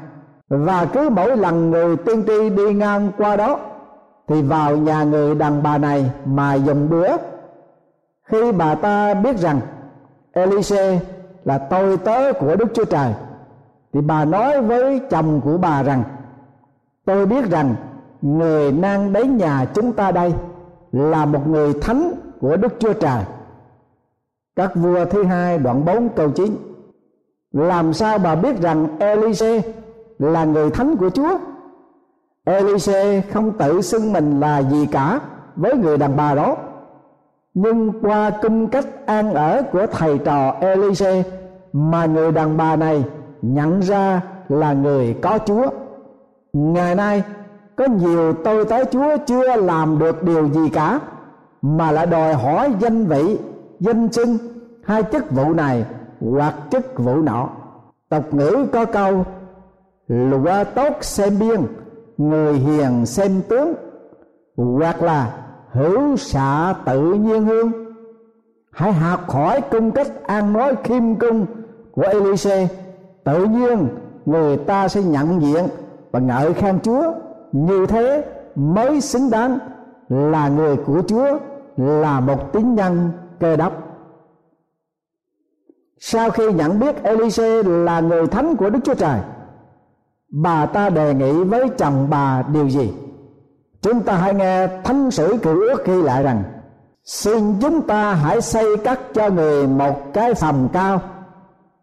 và 0.49 0.85
cứ 0.85 1.11
mỗi 1.11 1.37
lần 1.37 1.71
người 1.71 1.97
tiên 1.97 2.25
tri 2.27 2.51
đi 2.51 2.75
ngang 2.75 3.11
qua 3.19 3.37
đó, 3.37 3.59
thì 4.29 4.43
vào 4.43 4.77
nhà 4.77 5.03
người 5.05 5.35
đàn 5.35 5.63
bà 5.63 5.79
này 5.79 6.11
mà 6.25 6.55
dùng 6.55 6.91
bữa 6.91 7.17
khi 8.25 8.53
bà 8.53 8.75
ta 8.75 9.15
biết 9.15 9.39
rằng 9.39 9.61
Elise 10.33 11.01
là 11.45 11.59
tôi 11.59 11.97
tớ 11.97 12.33
của 12.33 12.57
Đức 12.57 12.67
Chúa 12.75 12.85
Trời, 12.85 13.15
thì 13.93 14.01
bà 14.01 14.25
nói 14.25 14.63
với 14.63 15.01
chồng 15.11 15.41
của 15.45 15.59
bà 15.59 15.83
rằng, 15.83 16.03
tôi 17.05 17.27
biết 17.27 17.51
rằng 17.51 17.75
người 18.23 18.73
đang 18.73 19.13
đến 19.13 19.37
nhà 19.37 19.67
chúng 19.75 19.93
ta 19.93 20.13
đây 20.13 20.33
là 20.93 21.27
một 21.27 21.47
người 21.47 21.75
thánh 21.75 22.13
của 22.41 22.57
Đức 22.57 22.73
Chúa 22.79 22.93
Trời. 22.93 23.25
Các 24.57 24.73
vua 24.75 25.05
thứ 25.05 25.25
hai 25.25 25.59
đoạn 25.59 25.85
4 25.85 26.09
câu 26.09 26.31
9 26.31 26.57
làm 27.53 27.93
sao 27.93 28.19
bà 28.19 28.35
biết 28.35 28.61
rằng 28.61 28.99
Elise 28.99 29.63
là 30.19 30.45
người 30.45 30.71
thánh 30.71 30.97
của 30.97 31.11
Chúa? 31.11 31.39
Elise 32.45 33.21
không 33.21 33.59
tự 33.59 33.81
xưng 33.81 34.13
mình 34.13 34.41
là 34.41 34.59
gì 34.59 34.87
cả 34.87 35.21
với 35.57 35.77
người 35.77 35.99
đàn 35.99 36.17
bà 36.17 36.35
đó. 36.35 36.57
Nhưng 37.55 37.93
qua 38.03 38.31
cung 38.43 38.67
cách 38.67 39.07
an 39.07 39.35
ở 39.35 39.63
của 39.73 39.87
thầy 39.87 40.19
trò 40.19 40.57
Elise 40.61 41.23
mà 41.73 42.07
người 42.07 42.33
đàn 42.33 42.57
bà 42.57 42.77
này 42.77 43.05
nhận 43.43 43.81
ra 43.81 44.23
là 44.49 44.73
người 44.73 45.17
có 45.23 45.39
Chúa. 45.47 45.67
Ngày 46.53 46.95
nay 46.95 47.23
có 47.81 47.87
nhiều 47.87 48.33
tôi 48.33 48.65
tới 48.65 48.85
Chúa 48.85 49.17
chưa 49.27 49.57
làm 49.57 49.99
được 49.99 50.23
điều 50.23 50.49
gì 50.49 50.69
cả 50.69 51.01
mà 51.63 51.93
lại 51.93 52.07
đòi 52.07 52.35
hỏi 52.35 52.75
danh 52.79 53.07
vị, 53.07 53.39
danh 53.81 54.13
xưng 54.13 54.39
hai 54.85 55.03
chức 55.13 55.31
vụ 55.31 55.53
này 55.55 55.85
hoặc 56.21 56.55
chức 56.71 56.99
vụ 56.99 57.17
nọ. 57.23 57.49
Tộc 58.09 58.35
ngữ 58.35 58.67
có 58.73 58.85
câu 58.85 59.25
lụa 60.09 60.65
tốt 60.75 60.93
xem 61.01 61.39
biên, 61.39 61.61
người 62.19 62.55
hiền 62.55 63.07
xem 63.07 63.43
tướng 63.49 63.75
hoặc 64.57 65.03
là 65.03 65.35
hữu 65.73 66.17
xạ 66.17 66.75
tự 66.87 67.13
nhiên 67.13 67.45
hương. 67.45 67.73
Hãy 68.73 68.93
học 68.93 69.31
hỏi 69.31 69.61
cung 69.71 69.91
cách 69.91 70.27
ăn 70.27 70.53
nói 70.53 70.75
khiêm 70.85 71.15
cung 71.15 71.47
của 71.93 72.03
Elise. 72.03 72.69
Tự 73.25 73.45
nhiên 73.45 73.89
người 74.27 74.57
ta 74.57 74.89
sẽ 74.89 75.03
nhận 75.03 75.41
diện 75.41 75.65
và 76.11 76.21
ngợi 76.21 76.55
khen 76.55 76.81
Chúa 76.81 77.13
như 77.53 77.87
thế 77.87 78.25
mới 78.55 79.01
xứng 79.01 79.31
đáng 79.31 79.59
là 80.09 80.49
người 80.49 80.77
của 80.77 81.03
Chúa, 81.09 81.39
là 81.77 82.21
một 82.21 82.53
tín 82.53 82.75
nhân 82.75 83.11
cơ 83.41 83.57
đốc. 83.57 83.73
Sau 85.99 86.31
khi 86.31 86.53
nhận 86.53 86.81
biết 86.81 87.03
Elise 87.03 87.63
là 87.63 88.01
người 88.01 88.27
thánh 88.27 88.57
của 88.57 88.71
Đức 88.71 88.79
Chúa 88.85 88.95
Trời, 88.95 89.21
bà 90.31 90.67
ta 90.67 90.91
đề 90.91 91.15
nghị 91.15 91.45
với 91.45 91.69
chồng 91.79 92.07
bà 92.11 92.43
điều 92.43 92.69
gì? 92.69 92.95
Chúng 93.83 94.01
ta 94.01 94.15
hãy 94.15 94.35
nghe 94.35 94.67
thánh 94.85 95.11
sử 95.11 95.37
cựu 95.43 95.61
ước 95.61 95.85
ghi 95.85 96.03
lại 96.03 96.23
rằng, 96.23 96.43
xin 97.05 97.61
chúng 97.61 97.87
ta 97.87 98.15
hãy 98.15 98.41
xây 98.41 98.77
cất 98.77 99.01
cho 99.15 99.31
người 99.31 99.67
một 99.67 100.13
cái 100.13 100.35
phòng 100.35 100.69
cao, 100.73 101.01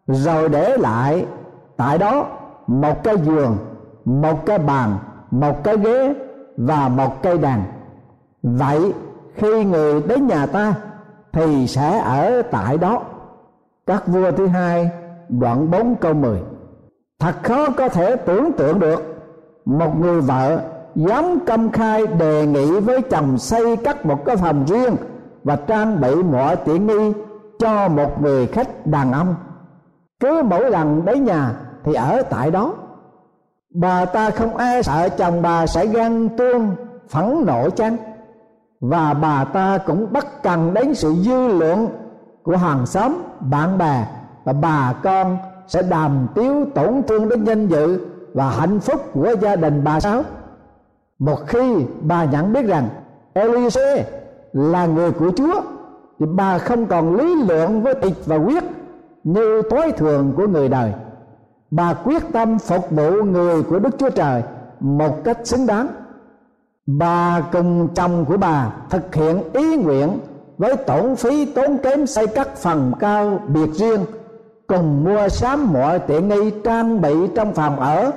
rồi 0.06 0.48
để 0.48 0.76
lại 0.76 1.26
tại 1.76 1.98
đó 1.98 2.26
một 2.66 3.04
cái 3.04 3.16
giường, 3.24 3.56
một 4.04 4.46
cái 4.46 4.58
bàn 4.58 4.98
một 5.30 5.64
cái 5.64 5.76
ghế 5.76 6.14
và 6.56 6.88
một 6.88 7.22
cây 7.22 7.38
đàn. 7.38 7.62
Vậy 8.42 8.92
khi 9.34 9.64
người 9.64 10.02
đến 10.02 10.26
nhà 10.26 10.46
ta 10.46 10.74
thì 11.32 11.66
sẽ 11.66 11.98
ở 11.98 12.42
tại 12.42 12.78
đó. 12.78 13.02
Các 13.86 14.06
vua 14.06 14.30
thứ 14.32 14.46
hai 14.46 14.90
đoạn 15.28 15.70
4 15.70 15.94
câu 15.96 16.14
10 16.14 16.40
thật 17.18 17.34
khó 17.42 17.70
có 17.76 17.88
thể 17.88 18.16
tưởng 18.16 18.52
tượng 18.52 18.78
được, 18.78 19.02
một 19.64 20.00
người 20.00 20.20
vợ 20.20 20.60
dám 20.94 21.38
công 21.46 21.70
khai 21.72 22.06
đề 22.06 22.46
nghị 22.46 22.80
với 22.80 23.02
chồng 23.02 23.38
xây 23.38 23.76
cất 23.76 24.06
một 24.06 24.24
cái 24.24 24.36
phòng 24.36 24.64
riêng 24.66 24.96
và 25.44 25.56
trang 25.56 26.00
bị 26.00 26.14
mọi 26.14 26.56
tiện 26.56 26.86
nghi 26.86 27.12
cho 27.58 27.88
một 27.88 28.22
người 28.22 28.46
khách 28.46 28.86
đàn 28.86 29.12
ông. 29.12 29.34
Cứ 30.20 30.42
mỗi 30.44 30.70
lần 30.70 31.04
đến 31.04 31.24
nhà 31.24 31.52
thì 31.84 31.94
ở 31.94 32.22
tại 32.30 32.50
đó 32.50 32.74
bà 33.74 34.04
ta 34.04 34.30
không 34.30 34.56
e 34.56 34.82
sợ 34.82 35.08
chồng 35.08 35.42
bà 35.42 35.66
sẽ 35.66 35.86
gan 35.86 36.28
tuông, 36.36 36.76
phẫn 37.08 37.44
nộ 37.46 37.70
chăng 37.70 37.96
và 38.80 39.14
bà 39.14 39.44
ta 39.44 39.78
cũng 39.86 40.12
bất 40.12 40.42
cần 40.42 40.74
đến 40.74 40.94
sự 40.94 41.14
dư 41.14 41.48
luận 41.48 41.88
của 42.42 42.56
hàng 42.56 42.86
xóm, 42.86 43.22
bạn 43.40 43.78
bè. 43.78 44.06
Và 44.44 44.52
bà 44.52 44.94
con 45.02 45.38
sẽ 45.66 45.82
đàm 45.82 46.26
tiếu 46.34 46.66
tổn 46.74 47.02
thương 47.08 47.28
đến 47.28 47.44
danh 47.44 47.66
dự 47.66 48.00
và 48.34 48.50
hạnh 48.50 48.80
phúc 48.80 49.00
của 49.14 49.34
gia 49.40 49.56
đình 49.56 49.84
bà 49.84 50.00
sáu. 50.00 50.22
Một 51.18 51.38
khi 51.46 51.86
bà 52.00 52.24
nhận 52.24 52.52
biết 52.52 52.66
rằng 52.66 52.88
Elise 53.32 54.06
là 54.52 54.86
người 54.86 55.12
của 55.12 55.30
Chúa, 55.36 55.60
thì 56.18 56.26
bà 56.36 56.58
không 56.58 56.86
còn 56.86 57.16
lý 57.16 57.34
lượng 57.34 57.82
với 57.82 57.94
tịch 57.94 58.26
và 58.26 58.36
quyết 58.36 58.64
như 59.24 59.62
tối 59.70 59.92
thường 59.96 60.32
của 60.36 60.46
người 60.46 60.68
đời 60.68 60.92
bà 61.70 61.94
quyết 61.94 62.22
tâm 62.32 62.58
phục 62.58 62.90
vụ 62.90 63.10
người 63.24 63.62
của 63.62 63.78
Đức 63.78 63.98
Chúa 63.98 64.10
Trời 64.10 64.42
một 64.80 65.24
cách 65.24 65.38
xứng 65.44 65.66
đáng. 65.66 65.88
Bà 66.86 67.40
cùng 67.52 67.88
chồng 67.94 68.24
của 68.24 68.36
bà 68.36 68.72
thực 68.90 69.14
hiện 69.14 69.42
ý 69.52 69.76
nguyện 69.76 70.18
với 70.58 70.76
tổn 70.76 71.16
phí 71.16 71.44
tốn 71.44 71.78
kém 71.78 72.06
xây 72.06 72.26
cất 72.26 72.56
phần 72.56 72.92
cao 72.98 73.40
biệt 73.48 73.70
riêng, 73.72 74.04
cùng 74.66 75.04
mua 75.04 75.28
sắm 75.28 75.72
mọi 75.72 75.98
tiện 75.98 76.28
nghi 76.28 76.50
trang 76.64 77.00
bị 77.00 77.14
trong 77.34 77.54
phòng 77.54 77.80
ở 77.80 78.10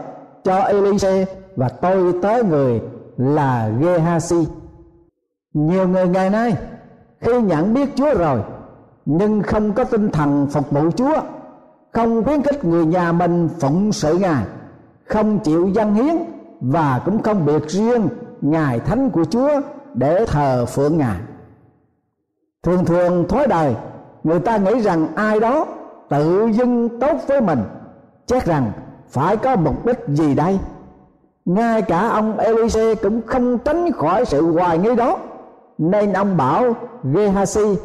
cho 0.43 0.57
Elise 0.57 1.25
và 1.55 1.69
tôi 1.69 2.13
tới 2.21 2.43
người 2.43 2.81
là 3.17 3.69
Gehazi. 3.79 4.45
Nhiều 5.53 5.87
người 5.87 6.07
ngày 6.07 6.29
nay 6.29 6.57
khi 7.19 7.41
nhận 7.41 7.73
biết 7.73 7.89
Chúa 7.95 8.13
rồi, 8.13 8.39
nhưng 9.05 9.41
không 9.41 9.73
có 9.73 9.83
tinh 9.83 10.09
thần 10.09 10.47
phục 10.51 10.71
vụ 10.71 10.91
Chúa 10.91 11.21
không 11.93 12.23
khuyến 12.23 12.43
khích 12.43 12.65
người 12.65 12.85
nhà 12.85 13.11
mình 13.11 13.49
phụng 13.59 13.91
sự 13.91 14.17
Ngài. 14.17 14.43
Không 15.05 15.39
chịu 15.39 15.67
dân 15.67 15.93
hiến 15.93 16.15
và 16.61 17.01
cũng 17.05 17.23
không 17.23 17.45
biệt 17.45 17.67
riêng 17.67 18.09
ngài 18.41 18.79
thánh 18.79 19.09
của 19.09 19.25
Chúa 19.25 19.61
để 19.93 20.25
thờ 20.25 20.65
phượng 20.65 20.97
Ngài. 20.97 21.17
Thường 22.63 22.85
thường 22.85 23.27
thói 23.27 23.47
đời, 23.47 23.75
người 24.23 24.39
ta 24.39 24.57
nghĩ 24.57 24.79
rằng 24.79 25.07
ai 25.15 25.39
đó 25.39 25.65
tự 26.09 26.47
dưng 26.47 26.99
tốt 26.99 27.17
với 27.27 27.41
mình 27.41 27.59
chắc 28.25 28.45
rằng 28.45 28.71
phải 29.09 29.37
có 29.37 29.55
mục 29.55 29.85
đích 29.85 29.99
gì 30.07 30.35
đây? 30.35 30.59
Ngay 31.45 31.81
cả 31.81 32.09
ông 32.09 32.37
Elise 32.37 32.95
cũng 32.95 33.21
không 33.27 33.57
tránh 33.57 33.91
khỏi 33.91 34.25
sự 34.25 34.51
hoài 34.51 34.77
nghi 34.77 34.95
đó. 34.95 35.17
Nên 35.77 36.13
ông 36.13 36.37
bảo 36.37 36.75
Gehazi, 37.03 37.75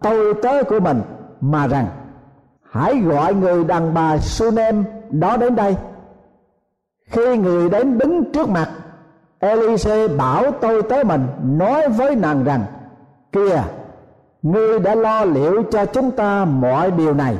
tôi 0.00 0.34
tớ 0.34 0.62
của 0.62 0.80
mình, 0.80 1.00
mà 1.40 1.66
rằng 1.66 1.86
hãy 2.70 3.00
gọi 3.00 3.34
người 3.34 3.64
đàn 3.64 3.94
bà 3.94 4.18
Sunem 4.18 4.84
đó 5.10 5.36
đến 5.36 5.56
đây. 5.56 5.76
Khi 7.10 7.36
người 7.36 7.70
đến 7.70 7.98
đứng 7.98 8.32
trước 8.32 8.48
mặt, 8.48 8.70
Elise 9.38 10.08
bảo 10.08 10.50
tôi 10.60 10.82
tới 10.82 11.04
mình, 11.04 11.26
nói 11.44 11.88
với 11.88 12.16
nàng 12.16 12.44
rằng, 12.44 12.64
kìa, 13.32 13.62
ngươi 14.42 14.80
đã 14.80 14.94
lo 14.94 15.24
liệu 15.24 15.62
cho 15.62 15.86
chúng 15.86 16.10
ta 16.10 16.44
mọi 16.44 16.90
điều 16.90 17.14
này. 17.14 17.38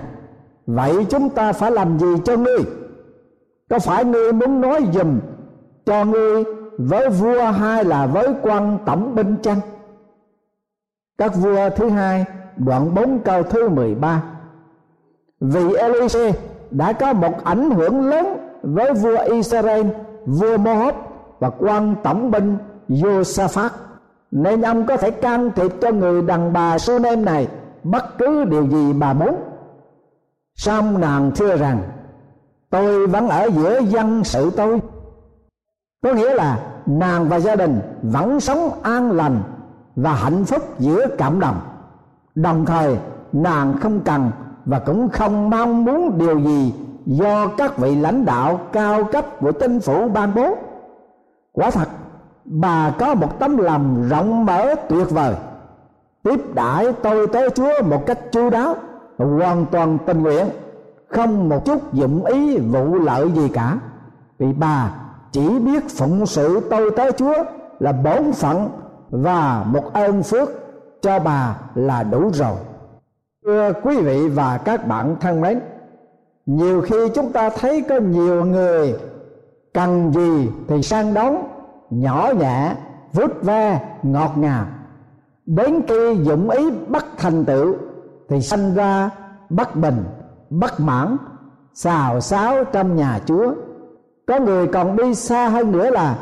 Vậy 0.67 1.07
chúng 1.11 1.29
ta 1.29 1.53
phải 1.53 1.71
làm 1.71 1.99
gì 1.99 2.15
cho 2.25 2.37
ngươi? 2.37 2.59
Có 3.71 3.79
phải 3.79 4.05
ngươi 4.05 4.33
muốn 4.33 4.61
nói 4.61 4.87
dùm 4.93 5.21
cho 5.87 6.05
ngươi 6.05 6.45
với 6.79 7.09
vua 7.09 7.43
hay 7.43 7.85
là 7.85 8.07
với 8.07 8.29
quan 8.43 8.79
tổng 8.87 9.15
binh 9.15 9.37
chăng? 9.43 9.61
Các 11.19 11.33
vua 11.37 11.71
thứ 11.77 11.89
hai 11.89 12.25
đoạn 12.57 12.95
4 12.95 13.19
câu 13.19 13.43
thứ 13.43 13.69
13 13.69 14.23
vì 15.41 15.75
Elise 15.75 16.33
đã 16.71 16.93
có 16.93 17.13
một 17.13 17.45
ảnh 17.45 17.71
hưởng 17.71 18.09
lớn 18.09 18.27
với 18.63 18.95
vua 18.95 19.19
Israel, 19.19 19.87
vua 20.27 20.57
Moab 20.57 20.95
và 21.39 21.51
quan 21.51 21.95
tổng 22.03 22.31
binh 22.31 22.57
Josaphat 22.89 23.71
nên 24.31 24.63
ông 24.63 24.87
có 24.87 24.97
thể 24.97 25.11
can 25.11 25.51
thiệp 25.57 25.73
cho 25.81 25.91
người 25.91 26.23
đàn 26.23 26.53
bà 26.53 26.79
Sunem 26.79 27.25
này 27.25 27.49
bất 27.85 28.19
cứ 28.19 28.45
điều 28.45 28.67
gì 28.67 28.93
bà 28.93 29.13
muốn. 29.13 29.37
Xong 30.57 31.01
nàng 31.01 31.31
thưa 31.37 31.57
rằng, 31.57 31.83
tôi 32.71 33.07
vẫn 33.07 33.29
ở 33.29 33.49
giữa 33.57 33.81
dân 33.81 34.25
sự 34.25 34.51
tôi. 34.57 34.81
Có 36.03 36.13
nghĩa 36.13 36.35
là 36.35 36.59
nàng 36.87 37.29
và 37.29 37.41
gia 37.41 37.57
đình 37.57 37.81
vẫn 38.03 38.41
sống 38.41 38.71
an 38.83 39.13
lành 39.13 39.43
và 39.97 40.15
hạnh 40.15 40.45
phúc 40.45 40.63
giữa 40.79 41.07
cảm 41.19 41.41
đồng. 41.41 41.61
Đồng 42.35 42.67
thời, 42.67 42.97
nàng 43.33 43.75
không 43.81 44.01
cần 44.01 44.31
và 44.69 44.79
cũng 44.79 45.09
không 45.09 45.51
mong 45.51 45.85
muốn 45.85 46.19
điều 46.19 46.41
gì 46.41 46.75
do 47.07 47.47
các 47.47 47.79
vị 47.79 47.97
lãnh 47.97 48.25
đạo 48.25 48.61
cao 48.73 49.05
cấp 49.05 49.25
của 49.41 49.53
chính 49.53 49.81
phủ 49.81 50.09
ban 50.09 50.35
bố. 50.35 50.57
Quả 51.53 51.71
thật, 51.71 51.89
bà 52.45 52.91
có 52.99 53.15
một 53.15 53.39
tấm 53.39 53.57
lòng 53.57 54.09
rộng 54.09 54.47
mở 54.47 54.75
tuyệt 54.89 55.11
vời. 55.11 55.35
Tiếp 56.23 56.55
đãi 56.55 56.93
tôi 57.03 57.27
tới 57.27 57.51
chúa 57.51 57.83
một 57.83 58.07
cách 58.07 58.19
chu 58.33 58.51
đáo, 58.51 58.75
hoàn 59.19 59.67
toàn 59.67 59.99
tình 60.07 60.23
nguyện, 60.23 60.47
không 61.09 61.49
một 61.49 61.65
chút 61.65 61.93
dụng 61.93 62.25
ý 62.25 62.59
vụ 62.59 62.95
lợi 62.95 63.31
gì 63.31 63.49
cả. 63.49 63.79
Vì 64.39 64.53
bà 64.53 64.91
chỉ 65.33 65.59
biết 65.59 65.89
phụng 65.99 66.27
sự 66.27 66.61
tôi 66.71 66.91
tới 66.97 67.13
chúa 67.13 67.45
là 67.81 67.93
bổn 67.93 68.33
phận 68.33 68.69
và 69.11 69.65
một 69.67 69.93
ơn 69.93 70.23
phước 70.23 70.49
cho 71.03 71.19
bà 71.19 71.57
là 71.75 72.03
đủ 72.03 72.31
rồi 72.33 72.57
thưa 73.49 73.73
quý 73.83 73.97
vị 73.97 74.29
và 74.29 74.59
các 74.65 74.87
bạn 74.87 75.17
thân 75.21 75.41
mến, 75.41 75.61
nhiều 76.47 76.83
khi 76.83 76.97
chúng 77.15 77.33
ta 77.33 77.51
thấy 77.51 77.85
có 77.89 77.97
nhiều 78.01 78.45
người 78.45 78.95
cần 79.75 80.13
gì 80.13 80.51
thì 80.69 80.83
sang 80.83 81.15
đón, 81.15 81.37
nhỏ 81.91 82.31
nhẹ, 82.39 82.75
vút 83.13 83.43
ve, 83.43 83.81
ngọt 84.03 84.31
ngào. 84.37 84.67
Đến 85.47 85.83
khi 85.89 86.17
dụng 86.23 86.51
ý 86.51 86.71
bất 86.89 87.05
thành 87.17 87.45
tựu 87.45 87.75
thì 88.29 88.41
sanh 88.41 88.75
ra 88.75 89.11
bất 89.49 89.77
bình, 89.77 90.05
bất 90.51 90.81
mãn, 90.81 91.17
xào 91.75 92.21
xáo 92.21 92.65
trong 92.65 92.97
nhà 92.97 93.21
chúa. 93.27 93.53
Có 94.27 94.41
người 94.41 94.67
còn 94.67 94.97
đi 94.97 95.15
xa 95.15 95.49
hơn 95.49 95.73
nữa 95.73 95.91
là 95.91 96.19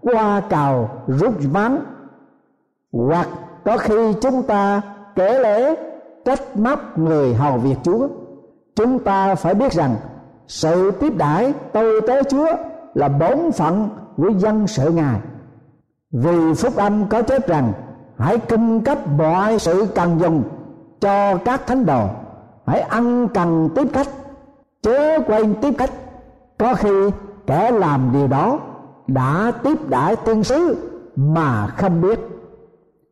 qua 0.00 0.42
cầu 0.50 0.90
rút 1.06 1.34
ván, 1.52 1.78
hoặc 2.92 3.28
có 3.64 3.78
khi 3.78 4.14
chúng 4.20 4.42
ta 4.42 4.80
kể 5.16 5.38
lễ 5.38 5.76
trách 6.28 6.56
móc 6.56 6.98
người 6.98 7.34
hầu 7.34 7.58
việc 7.58 7.76
chúa. 7.82 8.08
Chúng 8.76 8.98
ta 8.98 9.34
phải 9.34 9.54
biết 9.54 9.72
rằng, 9.72 9.96
sự 10.48 10.90
tiếp 10.90 11.12
đãi 11.16 11.54
tôi 11.72 12.00
tới 12.06 12.22
chúa 12.30 12.46
là 12.94 13.08
bổn 13.08 13.52
phận 13.52 13.88
của 14.16 14.28
dân 14.28 14.66
sự 14.66 14.90
ngài. 14.90 15.20
Vì 16.12 16.54
phúc 16.54 16.76
âm 16.76 17.06
có 17.08 17.22
chép 17.22 17.48
rằng, 17.48 17.72
hãy 18.18 18.38
cung 18.38 18.80
cấp 18.84 18.98
mọi 19.18 19.58
sự 19.58 19.86
cần 19.94 20.18
dùng 20.20 20.42
cho 21.00 21.36
các 21.36 21.66
thánh 21.66 21.86
đồ. 21.86 22.06
Hãy 22.66 22.80
ăn 22.80 23.28
cần 23.34 23.68
tiếp 23.74 23.88
khách, 23.92 24.08
chớ 24.82 25.18
quên 25.26 25.54
tiếp 25.62 25.74
khách. 25.78 25.92
Có 26.58 26.74
khi 26.74 27.10
kẻ 27.46 27.70
làm 27.70 28.10
điều 28.12 28.26
đó 28.26 28.58
đã 29.06 29.52
tiếp 29.62 29.88
đãi 29.88 30.16
tiên 30.16 30.44
sứ 30.44 30.76
mà 31.16 31.66
không 31.66 32.00
biết. 32.00 32.20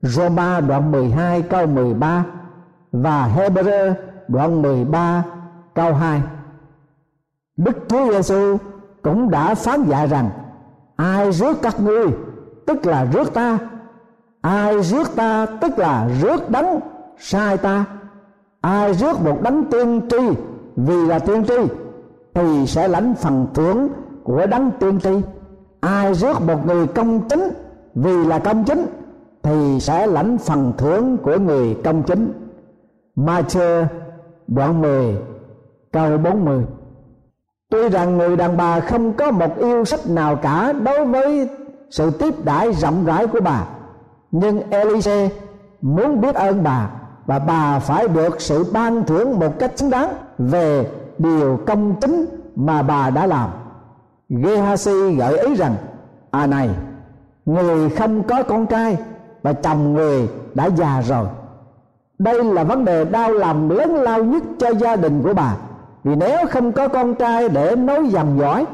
Roma 0.03 0.61
đoạn 0.61 0.93
12 0.93 1.43
câu 1.43 1.67
13 1.67 2.25
và 3.03 3.31
Hebrew, 3.37 3.95
đoạn 4.29 4.63
13 4.63 5.25
câu 5.75 5.95
2 5.95 6.23
Đức 7.57 7.77
Chúa 7.89 8.13
Giêsu 8.13 8.57
cũng 9.03 9.31
đã 9.31 9.55
phán 9.55 9.85
dạy 9.85 10.07
rằng, 10.07 10.31
ai 10.97 11.33
rước 11.33 11.57
các 11.63 11.81
ngươi, 11.81 12.07
tức 12.67 12.87
là 12.87 13.07
rước 13.13 13.35
ta. 13.35 13.59
Ai 14.41 14.83
rước 14.83 15.17
ta, 15.17 15.47
tức 15.47 15.79
là 15.79 16.09
rước 16.21 16.51
đấng 16.51 16.81
sai 17.19 17.57
ta. 17.57 17.85
Ai 18.61 18.95
rước 18.95 19.21
một 19.25 19.43
đấng 19.43 19.65
tiên 19.65 20.01
tri, 20.11 20.19
vì 20.77 21.07
là 21.07 21.19
tiên 21.19 21.45
tri, 21.45 21.75
thì 22.35 22.67
sẽ 22.67 22.89
lãnh 22.89 23.15
phần 23.15 23.47
thưởng 23.55 23.89
của 24.25 24.47
đấng 24.47 24.71
tiên 24.81 25.01
tri. 25.01 25.21
Ai 25.81 26.15
rước 26.15 26.43
một 26.43 26.67
người 26.67 26.87
công 26.87 27.29
chính, 27.29 27.49
vì 27.95 28.25
là 28.25 28.39
công 28.39 28.65
chính, 28.65 28.87
thì 29.43 29.81
sẽ 29.81 30.07
lãnh 30.07 30.39
phần 30.39 30.73
thưởng 30.79 31.17
của 31.23 31.39
người 31.39 31.77
công 31.85 32.03
chính. 32.03 32.33
Matthew 33.17 33.85
đoạn 34.47 34.81
10 34.81 35.17
câu 35.93 36.19
40 36.19 36.65
Tuy 37.71 37.89
rằng 37.89 38.19
người 38.19 38.37
đàn 38.37 38.57
bà 38.57 38.81
không 38.81 39.13
có 39.13 39.31
một 39.31 39.59
yêu 39.59 39.85
sách 39.85 40.01
nào 40.09 40.37
cả 40.37 40.73
đối 40.73 41.05
với 41.05 41.49
sự 41.91 42.11
tiếp 42.11 42.45
đãi 42.45 42.73
rộng 42.73 43.05
rãi 43.05 43.27
của 43.27 43.41
bà, 43.41 43.67
nhưng 44.31 44.71
Elise 44.71 45.31
muốn 45.81 46.21
biết 46.21 46.35
ơn 46.35 46.63
bà 46.63 46.91
và 47.27 47.39
bà 47.39 47.79
phải 47.79 48.09
được 48.09 48.41
sự 48.41 48.65
ban 48.73 49.05
thưởng 49.05 49.39
một 49.39 49.59
cách 49.59 49.73
xứng 49.77 49.91
đáng 49.91 50.15
về 50.39 50.91
điều 51.19 51.59
công 51.67 51.95
chính 52.01 52.27
mà 52.57 52.83
bà 52.83 53.11
đã 53.11 53.27
làm. 53.27 53.51
Gehazi 54.31 55.17
gợi 55.17 55.39
ý 55.39 55.55
rằng 55.55 55.75
à 56.31 56.47
này, 56.47 56.71
người 57.47 57.91
không 57.91 58.23
có 58.23 58.43
con 58.43 58.67
trai 58.67 58.97
và 59.43 59.53
chồng 59.53 59.93
người 59.95 60.29
đã 60.55 60.67
già 60.67 61.03
rồi 61.03 61.27
đây 62.19 62.45
là 62.45 62.65
vấn 62.65 62.85
đề 62.85 63.05
đau 63.05 63.33
lòng 63.33 63.71
lớn 63.71 63.95
lao 63.95 64.25
nhất 64.25 64.43
cho 64.59 64.69
gia 64.71 64.97
đình 64.97 65.23
của 65.23 65.35
bà. 65.35 65.57
Vì 66.05 66.15
nếu 66.15 66.39
không 66.51 66.73
có 66.73 66.89
con 66.89 67.15
trai 67.15 67.49
để 67.49 67.77
nối 67.77 68.09
dòng 68.09 68.39
dõi, 68.41 68.67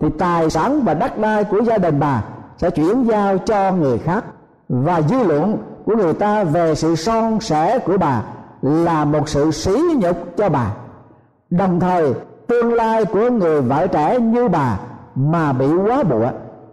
thì 0.00 0.08
tài 0.18 0.50
sản 0.50 0.80
và 0.84 0.94
đất 0.94 1.18
đai 1.18 1.44
của 1.44 1.62
gia 1.62 1.78
đình 1.78 2.00
bà 2.00 2.22
sẽ 2.56 2.70
chuyển 2.70 3.04
giao 3.04 3.38
cho 3.38 3.72
người 3.72 3.98
khác. 3.98 4.24
Và 4.68 5.00
dư 5.02 5.22
luận 5.22 5.58
của 5.84 5.96
người 5.96 6.14
ta 6.14 6.44
về 6.44 6.74
sự 6.74 6.96
son 6.96 7.40
sẻ 7.40 7.78
của 7.78 7.98
bà 7.98 8.22
là 8.62 9.04
một 9.04 9.28
sự 9.28 9.50
sỉ 9.50 9.82
nhục 9.96 10.36
cho 10.36 10.48
bà. 10.48 10.74
Đồng 11.50 11.80
thời, 11.80 12.14
tương 12.46 12.74
lai 12.74 13.04
của 13.04 13.30
người 13.30 13.60
vợ 13.60 13.86
trẻ 13.86 14.20
như 14.20 14.48
bà 14.48 14.78
mà 15.14 15.52
bị 15.52 15.66
quá 15.74 16.02
bụa 16.02 16.28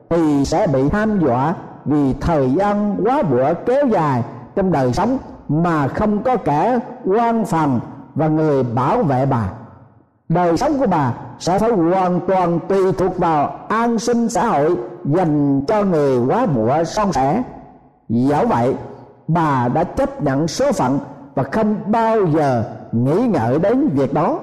thì 0.09 0.45
sẽ 0.45 0.67
bị 0.67 0.89
ham 0.89 1.19
dọa 1.19 1.53
vì 1.85 2.13
thời 2.13 2.51
gian 2.51 2.97
quá 3.03 3.23
bụa 3.23 3.53
kéo 3.65 3.87
dài 3.87 4.23
trong 4.55 4.71
đời 4.71 4.93
sống 4.93 5.17
mà 5.49 5.87
không 5.87 6.23
có 6.23 6.37
kẻ 6.37 6.79
quan 7.05 7.45
phòng 7.45 7.79
và 8.15 8.27
người 8.27 8.63
bảo 8.63 9.03
vệ 9.03 9.25
bà. 9.25 9.49
Đời 10.29 10.57
sống 10.57 10.79
của 10.79 10.87
bà 10.87 11.13
sẽ 11.39 11.59
phải 11.59 11.71
hoàn 11.71 12.19
toàn 12.27 12.59
tùy 12.67 12.91
thuộc 12.91 13.17
vào 13.17 13.59
an 13.69 13.99
sinh 13.99 14.29
xã 14.29 14.45
hội 14.45 14.75
dành 15.05 15.61
cho 15.67 15.83
người 15.83 16.19
quá 16.27 16.45
bụa 16.45 16.83
son 16.83 17.13
sẻ. 17.13 17.43
Dẫu 18.09 18.45
vậy, 18.45 18.75
bà 19.27 19.67
đã 19.67 19.83
chấp 19.83 20.21
nhận 20.21 20.47
số 20.47 20.71
phận 20.71 20.99
và 21.35 21.43
không 21.43 21.75
bao 21.85 22.25
giờ 22.25 22.63
nghĩ 22.91 23.27
ngợi 23.27 23.59
đến 23.59 23.89
việc 23.93 24.13
đó. 24.13 24.39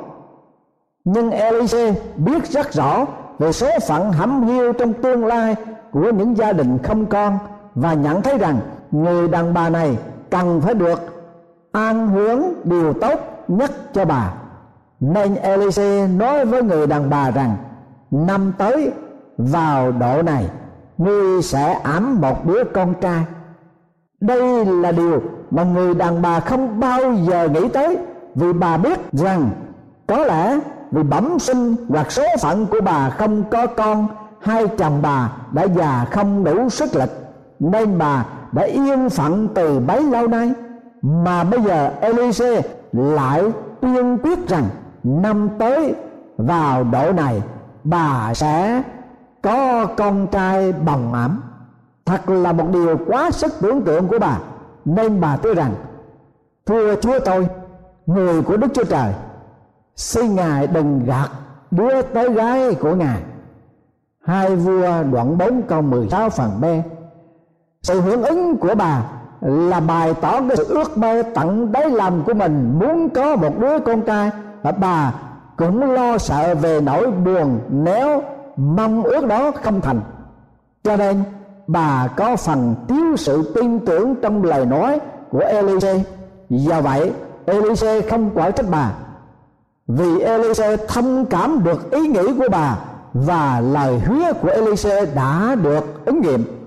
Nhưng 1.04 1.30
Elise 1.30 1.94
biết 2.16 2.50
rất 2.50 2.72
rõ 2.72 3.06
về 3.38 3.52
số 3.52 3.68
phận 3.88 4.12
hẩm 4.12 4.46
hiu 4.46 4.72
trong 4.72 4.92
tương 4.92 5.26
lai 5.26 5.56
của 5.90 6.10
những 6.10 6.36
gia 6.36 6.52
đình 6.52 6.78
không 6.82 7.06
con 7.06 7.38
và 7.74 7.94
nhận 7.94 8.22
thấy 8.22 8.38
rằng 8.38 8.60
người 8.90 9.28
đàn 9.28 9.54
bà 9.54 9.68
này 9.68 9.98
cần 10.32 10.60
phải 10.60 10.74
được 10.74 11.00
an 11.72 12.08
hướng 12.08 12.42
điều 12.64 12.92
tốt 12.92 13.44
nhất 13.48 13.70
cho 13.92 14.04
bà. 14.04 14.34
Nên 15.00 15.34
Elise 15.34 16.08
nói 16.08 16.44
với 16.44 16.62
người 16.62 16.86
đàn 16.86 17.10
bà 17.10 17.30
rằng, 17.30 17.56
năm 18.10 18.52
tới, 18.58 18.92
vào 19.38 19.92
độ 19.92 20.22
này, 20.22 20.50
ngươi 20.98 21.42
sẽ 21.42 21.72
ẵm 21.72 22.20
một 22.20 22.46
đứa 22.46 22.64
con 22.74 22.94
trai. 23.00 23.24
Đây 24.20 24.64
là 24.64 24.92
điều 24.92 25.22
mà 25.50 25.64
người 25.64 25.94
đàn 25.94 26.22
bà 26.22 26.40
không 26.40 26.80
bao 26.80 27.14
giờ 27.14 27.48
nghĩ 27.48 27.68
tới, 27.68 27.98
vì 28.34 28.52
bà 28.52 28.76
biết 28.76 28.98
rằng 29.12 29.50
có 30.06 30.18
lẽ 30.24 30.58
vì 30.90 31.02
bẩm 31.02 31.38
sinh 31.38 31.76
hoặc 31.88 32.12
số 32.12 32.22
phận 32.40 32.66
của 32.66 32.80
bà 32.84 33.10
không 33.10 33.44
có 33.50 33.66
con, 33.66 34.06
hai 34.40 34.68
chồng 34.78 34.98
bà 35.02 35.32
đã 35.52 35.64
già 35.64 36.06
không 36.10 36.44
đủ 36.44 36.68
sức 36.68 36.94
lực, 36.94 37.10
nên 37.60 37.98
bà 37.98 38.24
đã 38.52 38.62
yên 38.62 39.10
phận 39.10 39.48
từ 39.54 39.80
bấy 39.80 40.02
lâu 40.02 40.28
nay, 40.28 40.52
mà 41.02 41.44
bây 41.44 41.62
giờ 41.62 41.90
Elise 42.00 42.62
lại 42.92 43.42
tuyên 43.80 44.18
quyết 44.22 44.48
rằng 44.48 44.64
năm 45.04 45.48
tới 45.58 45.94
vào 46.36 46.84
độ 46.84 47.12
này 47.12 47.42
bà 47.84 48.34
sẽ 48.34 48.82
có 49.42 49.86
con 49.96 50.26
trai 50.26 50.72
bồng 50.72 51.12
ẩm. 51.12 51.42
Thật 52.04 52.28
là 52.28 52.52
một 52.52 52.66
điều 52.72 52.98
quá 53.06 53.30
sức 53.30 53.52
tưởng 53.60 53.82
tượng 53.82 54.08
của 54.08 54.18
bà, 54.18 54.38
nên 54.84 55.20
bà 55.20 55.36
tôi 55.36 55.54
rằng, 55.54 55.74
thưa 56.66 56.96
chúa 57.00 57.18
tôi, 57.24 57.48
người 58.06 58.42
của 58.42 58.56
đức 58.56 58.68
chúa 58.74 58.84
trời, 58.84 59.12
xin 59.96 60.34
ngài 60.34 60.66
đừng 60.66 61.04
gạt 61.04 61.28
đứa 61.70 62.02
tới 62.02 62.32
gái 62.32 62.74
của 62.74 62.94
ngài. 62.94 63.22
Hai 64.24 64.56
vua 64.56 65.02
đoạn 65.12 65.38
4 65.38 65.62
câu 65.62 65.82
16 65.82 66.30
phần 66.30 66.50
b 66.60 66.64
sự 67.82 68.00
hưởng 68.00 68.22
ứng 68.22 68.56
của 68.56 68.74
bà 68.74 69.02
là 69.40 69.80
bày 69.80 70.14
tỏ 70.14 70.40
cái 70.48 70.56
sự 70.56 70.64
ước 70.64 70.98
mơ 70.98 71.22
tận 71.34 71.72
đáy 71.72 71.90
lòng 71.90 72.22
của 72.26 72.34
mình 72.34 72.78
muốn 72.78 73.08
có 73.10 73.36
một 73.36 73.58
đứa 73.58 73.78
con 73.78 74.02
trai. 74.02 74.30
Và 74.62 74.72
bà 74.72 75.14
cũng 75.56 75.92
lo 75.92 76.18
sợ 76.18 76.54
về 76.54 76.80
nỗi 76.80 77.10
buồn 77.10 77.60
nếu 77.70 78.22
mong 78.56 79.02
ước 79.02 79.26
đó 79.26 79.50
không 79.62 79.80
thành. 79.80 80.00
Cho 80.84 80.96
nên 80.96 81.22
bà 81.66 82.08
có 82.16 82.36
phần 82.36 82.74
thiếu 82.88 83.16
sự 83.16 83.52
tin 83.54 83.80
tưởng 83.80 84.14
trong 84.22 84.44
lời 84.44 84.66
nói 84.66 85.00
của 85.30 85.38
Elise. 85.38 86.02
Do 86.50 86.80
vậy, 86.80 87.12
Elise 87.44 88.00
không 88.00 88.30
quả 88.34 88.50
trách 88.50 88.66
bà. 88.70 88.92
Vì 89.86 90.20
Elise 90.20 90.76
thông 90.76 91.24
cảm 91.24 91.64
được 91.64 91.90
ý 91.90 92.00
nghĩ 92.00 92.34
của 92.38 92.48
bà 92.50 92.78
và 93.12 93.60
lời 93.60 93.98
hứa 93.98 94.32
của 94.32 94.48
Elise 94.48 95.06
đã 95.14 95.56
được 95.62 96.04
ứng 96.04 96.20
nghiệm 96.20 96.61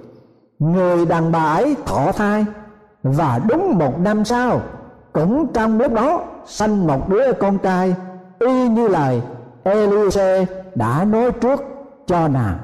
người 0.59 1.05
đàn 1.05 1.31
bà 1.31 1.43
ấy 1.43 1.75
thọ 1.85 2.11
thai, 2.11 2.45
và 3.03 3.39
đúng 3.49 3.77
một 3.77 3.99
năm 3.99 4.25
sau, 4.25 4.61
cũng 5.13 5.53
trong 5.53 5.79
lúc 5.79 5.93
đó, 5.93 6.21
sanh 6.45 6.87
một 6.87 7.09
đứa 7.09 7.33
con 7.33 7.57
trai, 7.57 7.95
y 8.39 8.67
như 8.69 8.87
lời 8.87 9.21
Elise 9.63 10.45
đã 10.75 11.05
nói 11.05 11.31
trước 11.31 11.63
cho 12.07 12.27
nàng 12.27 12.57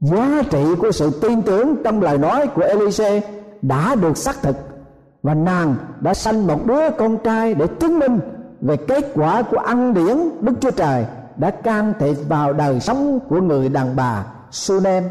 giá 0.00 0.42
trị 0.50 0.64
của 0.78 0.92
sự 0.92 1.20
tin 1.22 1.42
tưởng 1.42 1.76
trong 1.84 2.02
lời 2.02 2.18
nói 2.18 2.46
của 2.46 2.62
Elise 2.62 3.20
đã 3.62 3.94
được 3.94 4.16
xác 4.16 4.42
thực, 4.42 4.56
và 5.22 5.34
nàng 5.34 5.74
đã 6.00 6.14
sanh 6.14 6.46
một 6.46 6.66
đứa 6.66 6.90
con 6.90 7.18
trai 7.18 7.54
để 7.54 7.66
chứng 7.66 7.98
minh 7.98 8.20
về 8.60 8.76
kết 8.76 9.12
quả 9.14 9.42
của 9.42 9.58
ăn 9.58 9.94
điển 9.94 10.16
Đức 10.40 10.52
Chúa 10.60 10.70
Trời 10.70 11.06
đã 11.36 11.50
can 11.50 11.92
thiệp 11.98 12.14
vào 12.28 12.52
đời 12.52 12.80
sống 12.80 13.18
của 13.28 13.40
người 13.40 13.68
đàn 13.68 13.96
bà 13.96 14.24
Sunem. 14.50 15.04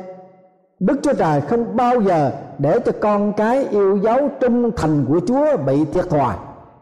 Đức 0.82 1.00
Chúa 1.04 1.13
Trời 1.13 1.41
không 1.41 1.76
bao 1.76 2.02
giờ 2.02 2.32
để 2.58 2.80
cho 2.86 2.91
con 3.02 3.34
cái 3.34 3.67
yêu 3.72 3.98
dấu 3.98 4.30
trung 4.39 4.72
thành 4.76 5.06
của 5.06 5.20
Chúa 5.28 5.58
bị 5.58 5.86
thiệt 5.86 6.10
thòi. 6.10 6.36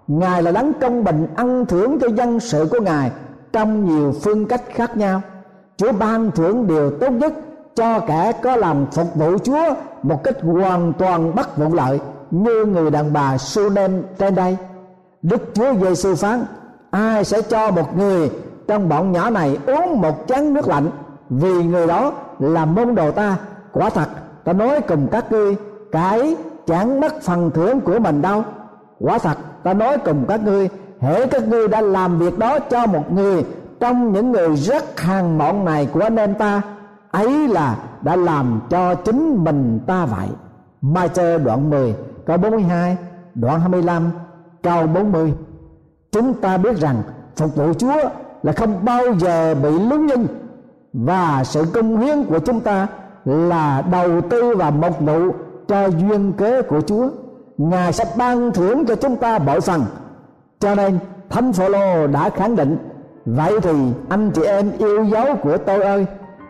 Ngài 0.07 0.43
là 0.43 0.51
đấng 0.51 0.73
công 0.81 1.03
bình 1.03 1.27
ăn 1.35 1.65
thưởng 1.65 1.99
cho 2.01 2.07
dân 2.07 2.39
sự 2.39 2.67
của 2.71 2.79
Ngài 2.81 3.11
trong 3.53 3.85
nhiều 3.85 4.13
phương 4.23 4.45
cách 4.45 4.61
khác 4.73 4.97
nhau. 4.97 5.21
Chúa 5.77 5.91
ban 5.91 6.31
thưởng 6.31 6.67
điều 6.67 6.91
tốt 6.91 7.09
nhất 7.09 7.33
cho 7.75 7.99
kẻ 7.99 8.31
có 8.43 8.55
làm 8.55 8.85
phục 8.91 9.15
vụ 9.15 9.37
Chúa 9.37 9.73
một 10.03 10.23
cách 10.23 10.35
hoàn 10.41 10.93
toàn 10.93 11.35
bất 11.35 11.57
vụ 11.57 11.73
lợi, 11.73 11.99
như 12.31 12.65
người 12.65 12.91
đàn 12.91 13.13
bà 13.13 13.37
Sunem 13.37 14.03
trên 14.17 14.35
đây. 14.35 14.57
Đức 15.21 15.41
Chúa 15.53 15.73
Giêsu 15.73 16.15
phán: 16.15 16.45
Ai 16.91 17.25
sẽ 17.25 17.41
cho 17.41 17.71
một 17.71 17.97
người 17.97 18.31
trong 18.67 18.89
bọn 18.89 19.11
nhỏ 19.11 19.29
này 19.29 19.57
uống 19.67 20.01
một 20.01 20.25
chén 20.27 20.53
nước 20.53 20.67
lạnh 20.67 20.89
vì 21.29 21.63
người 21.63 21.87
đó 21.87 22.13
là 22.39 22.65
môn 22.65 22.95
đồ 22.95 23.11
ta 23.11 23.37
quả 23.71 23.89
thật, 23.89 24.09
ta 24.43 24.53
nói 24.53 24.81
cùng 24.81 25.07
các 25.11 25.31
ngươi, 25.31 25.55
cái 25.91 26.35
chẳng 26.67 26.99
mất 27.01 27.21
phần 27.21 27.51
thưởng 27.51 27.81
của 27.81 27.99
mình 27.99 28.21
đâu. 28.21 28.43
Quả 28.99 29.17
thật, 29.17 29.37
ta 29.63 29.73
nói 29.73 29.97
cùng 29.97 30.25
các 30.27 30.43
ngươi, 30.43 30.69
hễ 30.99 31.27
các 31.27 31.47
ngươi 31.47 31.67
đã 31.67 31.81
làm 31.81 32.19
việc 32.19 32.39
đó 32.39 32.59
cho 32.59 32.85
một 32.85 33.11
người 33.11 33.45
trong 33.79 34.13
những 34.13 34.31
người 34.31 34.55
rất 34.55 34.99
hàng 34.99 35.37
mọn 35.37 35.65
này 35.65 35.85
của 35.93 35.99
anh 35.99 36.15
em 36.15 36.33
ta, 36.33 36.61
ấy 37.11 37.47
là 37.47 37.77
đã 38.01 38.15
làm 38.15 38.61
cho 38.69 38.95
chính 38.95 39.43
mình 39.43 39.79
ta 39.87 40.05
vậy. 40.05 40.27
Mai 40.81 41.09
Chơ 41.09 41.37
đoạn 41.37 41.69
10 41.69 41.95
câu 42.25 42.37
42 42.37 42.97
đoạn 43.35 43.59
25 43.59 44.11
câu 44.63 44.87
40 44.87 45.33
chúng 46.11 46.33
ta 46.33 46.57
biết 46.57 46.77
rằng 46.77 47.01
phục 47.35 47.55
vụ 47.55 47.73
Chúa 47.73 48.09
là 48.43 48.51
không 48.51 48.85
bao 48.85 49.03
giờ 49.19 49.55
bị 49.55 49.69
lúng 49.69 50.05
nhân 50.05 50.27
và 50.93 51.43
sự 51.43 51.65
công 51.73 51.97
hiến 51.97 52.23
của 52.23 52.39
chúng 52.39 52.59
ta 52.59 52.87
là 53.29 53.83
đầu 53.91 54.21
tư 54.21 54.53
và 54.55 54.69
một 54.69 54.99
vụ 54.99 55.31
cho 55.67 55.87
duyên 55.87 56.33
kế 56.33 56.61
của 56.61 56.81
Chúa. 56.81 57.09
Ngài 57.57 57.93
sẽ 57.93 58.05
ban 58.17 58.51
thưởng 58.51 58.85
cho 58.85 58.95
chúng 58.95 59.15
ta 59.15 59.39
bội 59.39 59.61
phần 59.61 59.85
cho 60.59 60.75
nên 60.75 60.99
Thánh 61.29 61.53
Phaolô 61.53 62.07
đã 62.07 62.29
khẳng 62.29 62.55
định, 62.55 62.77
vậy 63.25 63.59
thì 63.61 63.73
anh 64.09 64.31
chị 64.31 64.41
em 64.41 64.71
yêu 64.77 65.05
dấu 65.05 65.35
của 65.35 65.57
tôi 65.57 65.81
ơi, 65.81 66.05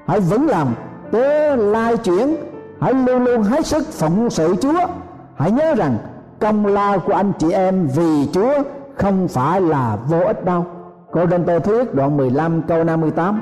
hãy 0.06 0.20
vững 0.20 0.48
lòng, 0.48 0.74
tớ 1.12 1.56
lai 1.56 1.98
chuyển, 1.98 2.36
hãy 2.80 2.94
luôn 2.94 3.24
luôn 3.24 3.44
hết 3.44 3.66
sức 3.66 3.84
phụng 3.92 4.30
sự 4.30 4.56
Chúa. 4.62 4.88
Hãy 5.36 5.52
nhớ 5.52 5.76
rằng 5.76 5.98
công 6.40 6.66
lao 6.66 7.00
của 7.00 7.14
anh 7.14 7.32
chị 7.40 7.52
em 7.52 7.88
vì 7.88 8.28
Chúa 8.34 8.54
không 8.96 9.28
phải 9.28 9.62
là 9.62 9.98
vô 10.10 10.20
ích 10.20 10.46
đâu. 10.46 10.66
Cô 11.12 11.26
đơn 11.26 11.44
Tô 11.48 11.60
Thuyết 11.60 11.96
đoạn 11.96 12.18
15 12.18 12.62
câu 12.62 12.84
58 12.84 13.42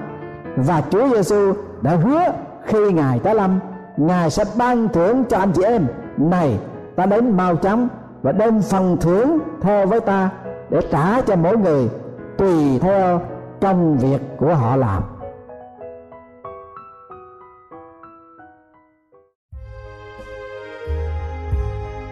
Và 0.56 0.82
Chúa 0.90 1.10
Giêsu 1.16 1.54
đã 1.82 1.96
hứa 1.96 2.22
khi 2.68 2.92
Ngài 2.92 3.20
tới 3.20 3.36
lâm, 3.36 3.60
Ngài 3.98 4.30
sẽ 4.30 4.44
ban 4.58 4.88
thưởng 4.90 5.24
cho 5.30 5.38
anh 5.38 5.52
chị 5.52 5.64
em 5.64 5.88
Này, 6.18 6.60
ta 6.96 7.06
đến 7.06 7.38
mau 7.38 7.56
chóng 7.56 7.88
Và 8.22 8.32
đem 8.32 8.62
phần 8.62 8.98
thưởng 9.02 9.40
theo 9.62 9.88
với 9.88 10.00
ta 10.00 10.30
Để 10.70 10.82
trả 10.92 11.22
cho 11.22 11.36
mỗi 11.36 11.58
người 11.58 11.90
Tùy 12.38 12.80
theo 12.80 13.22
công 13.62 13.98
việc 13.98 14.22
của 14.38 14.54
họ 14.54 14.76
làm 14.76 15.04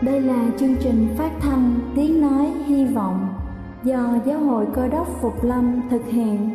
Đây 0.01 0.21
là 0.21 0.45
chương 0.59 0.75
trình 0.75 1.15
phát 1.17 1.31
thanh 1.41 1.79
Tiếng 1.95 2.21
Nói 2.21 2.53
Hy 2.65 2.85
Vọng 2.85 3.27
do 3.83 3.99
Giáo 4.25 4.39
hội 4.39 4.65
Cơ 4.75 4.87
đốc 4.87 5.07
Phục 5.21 5.43
Lâm 5.43 5.81
thực 5.89 6.05
hiện. 6.05 6.54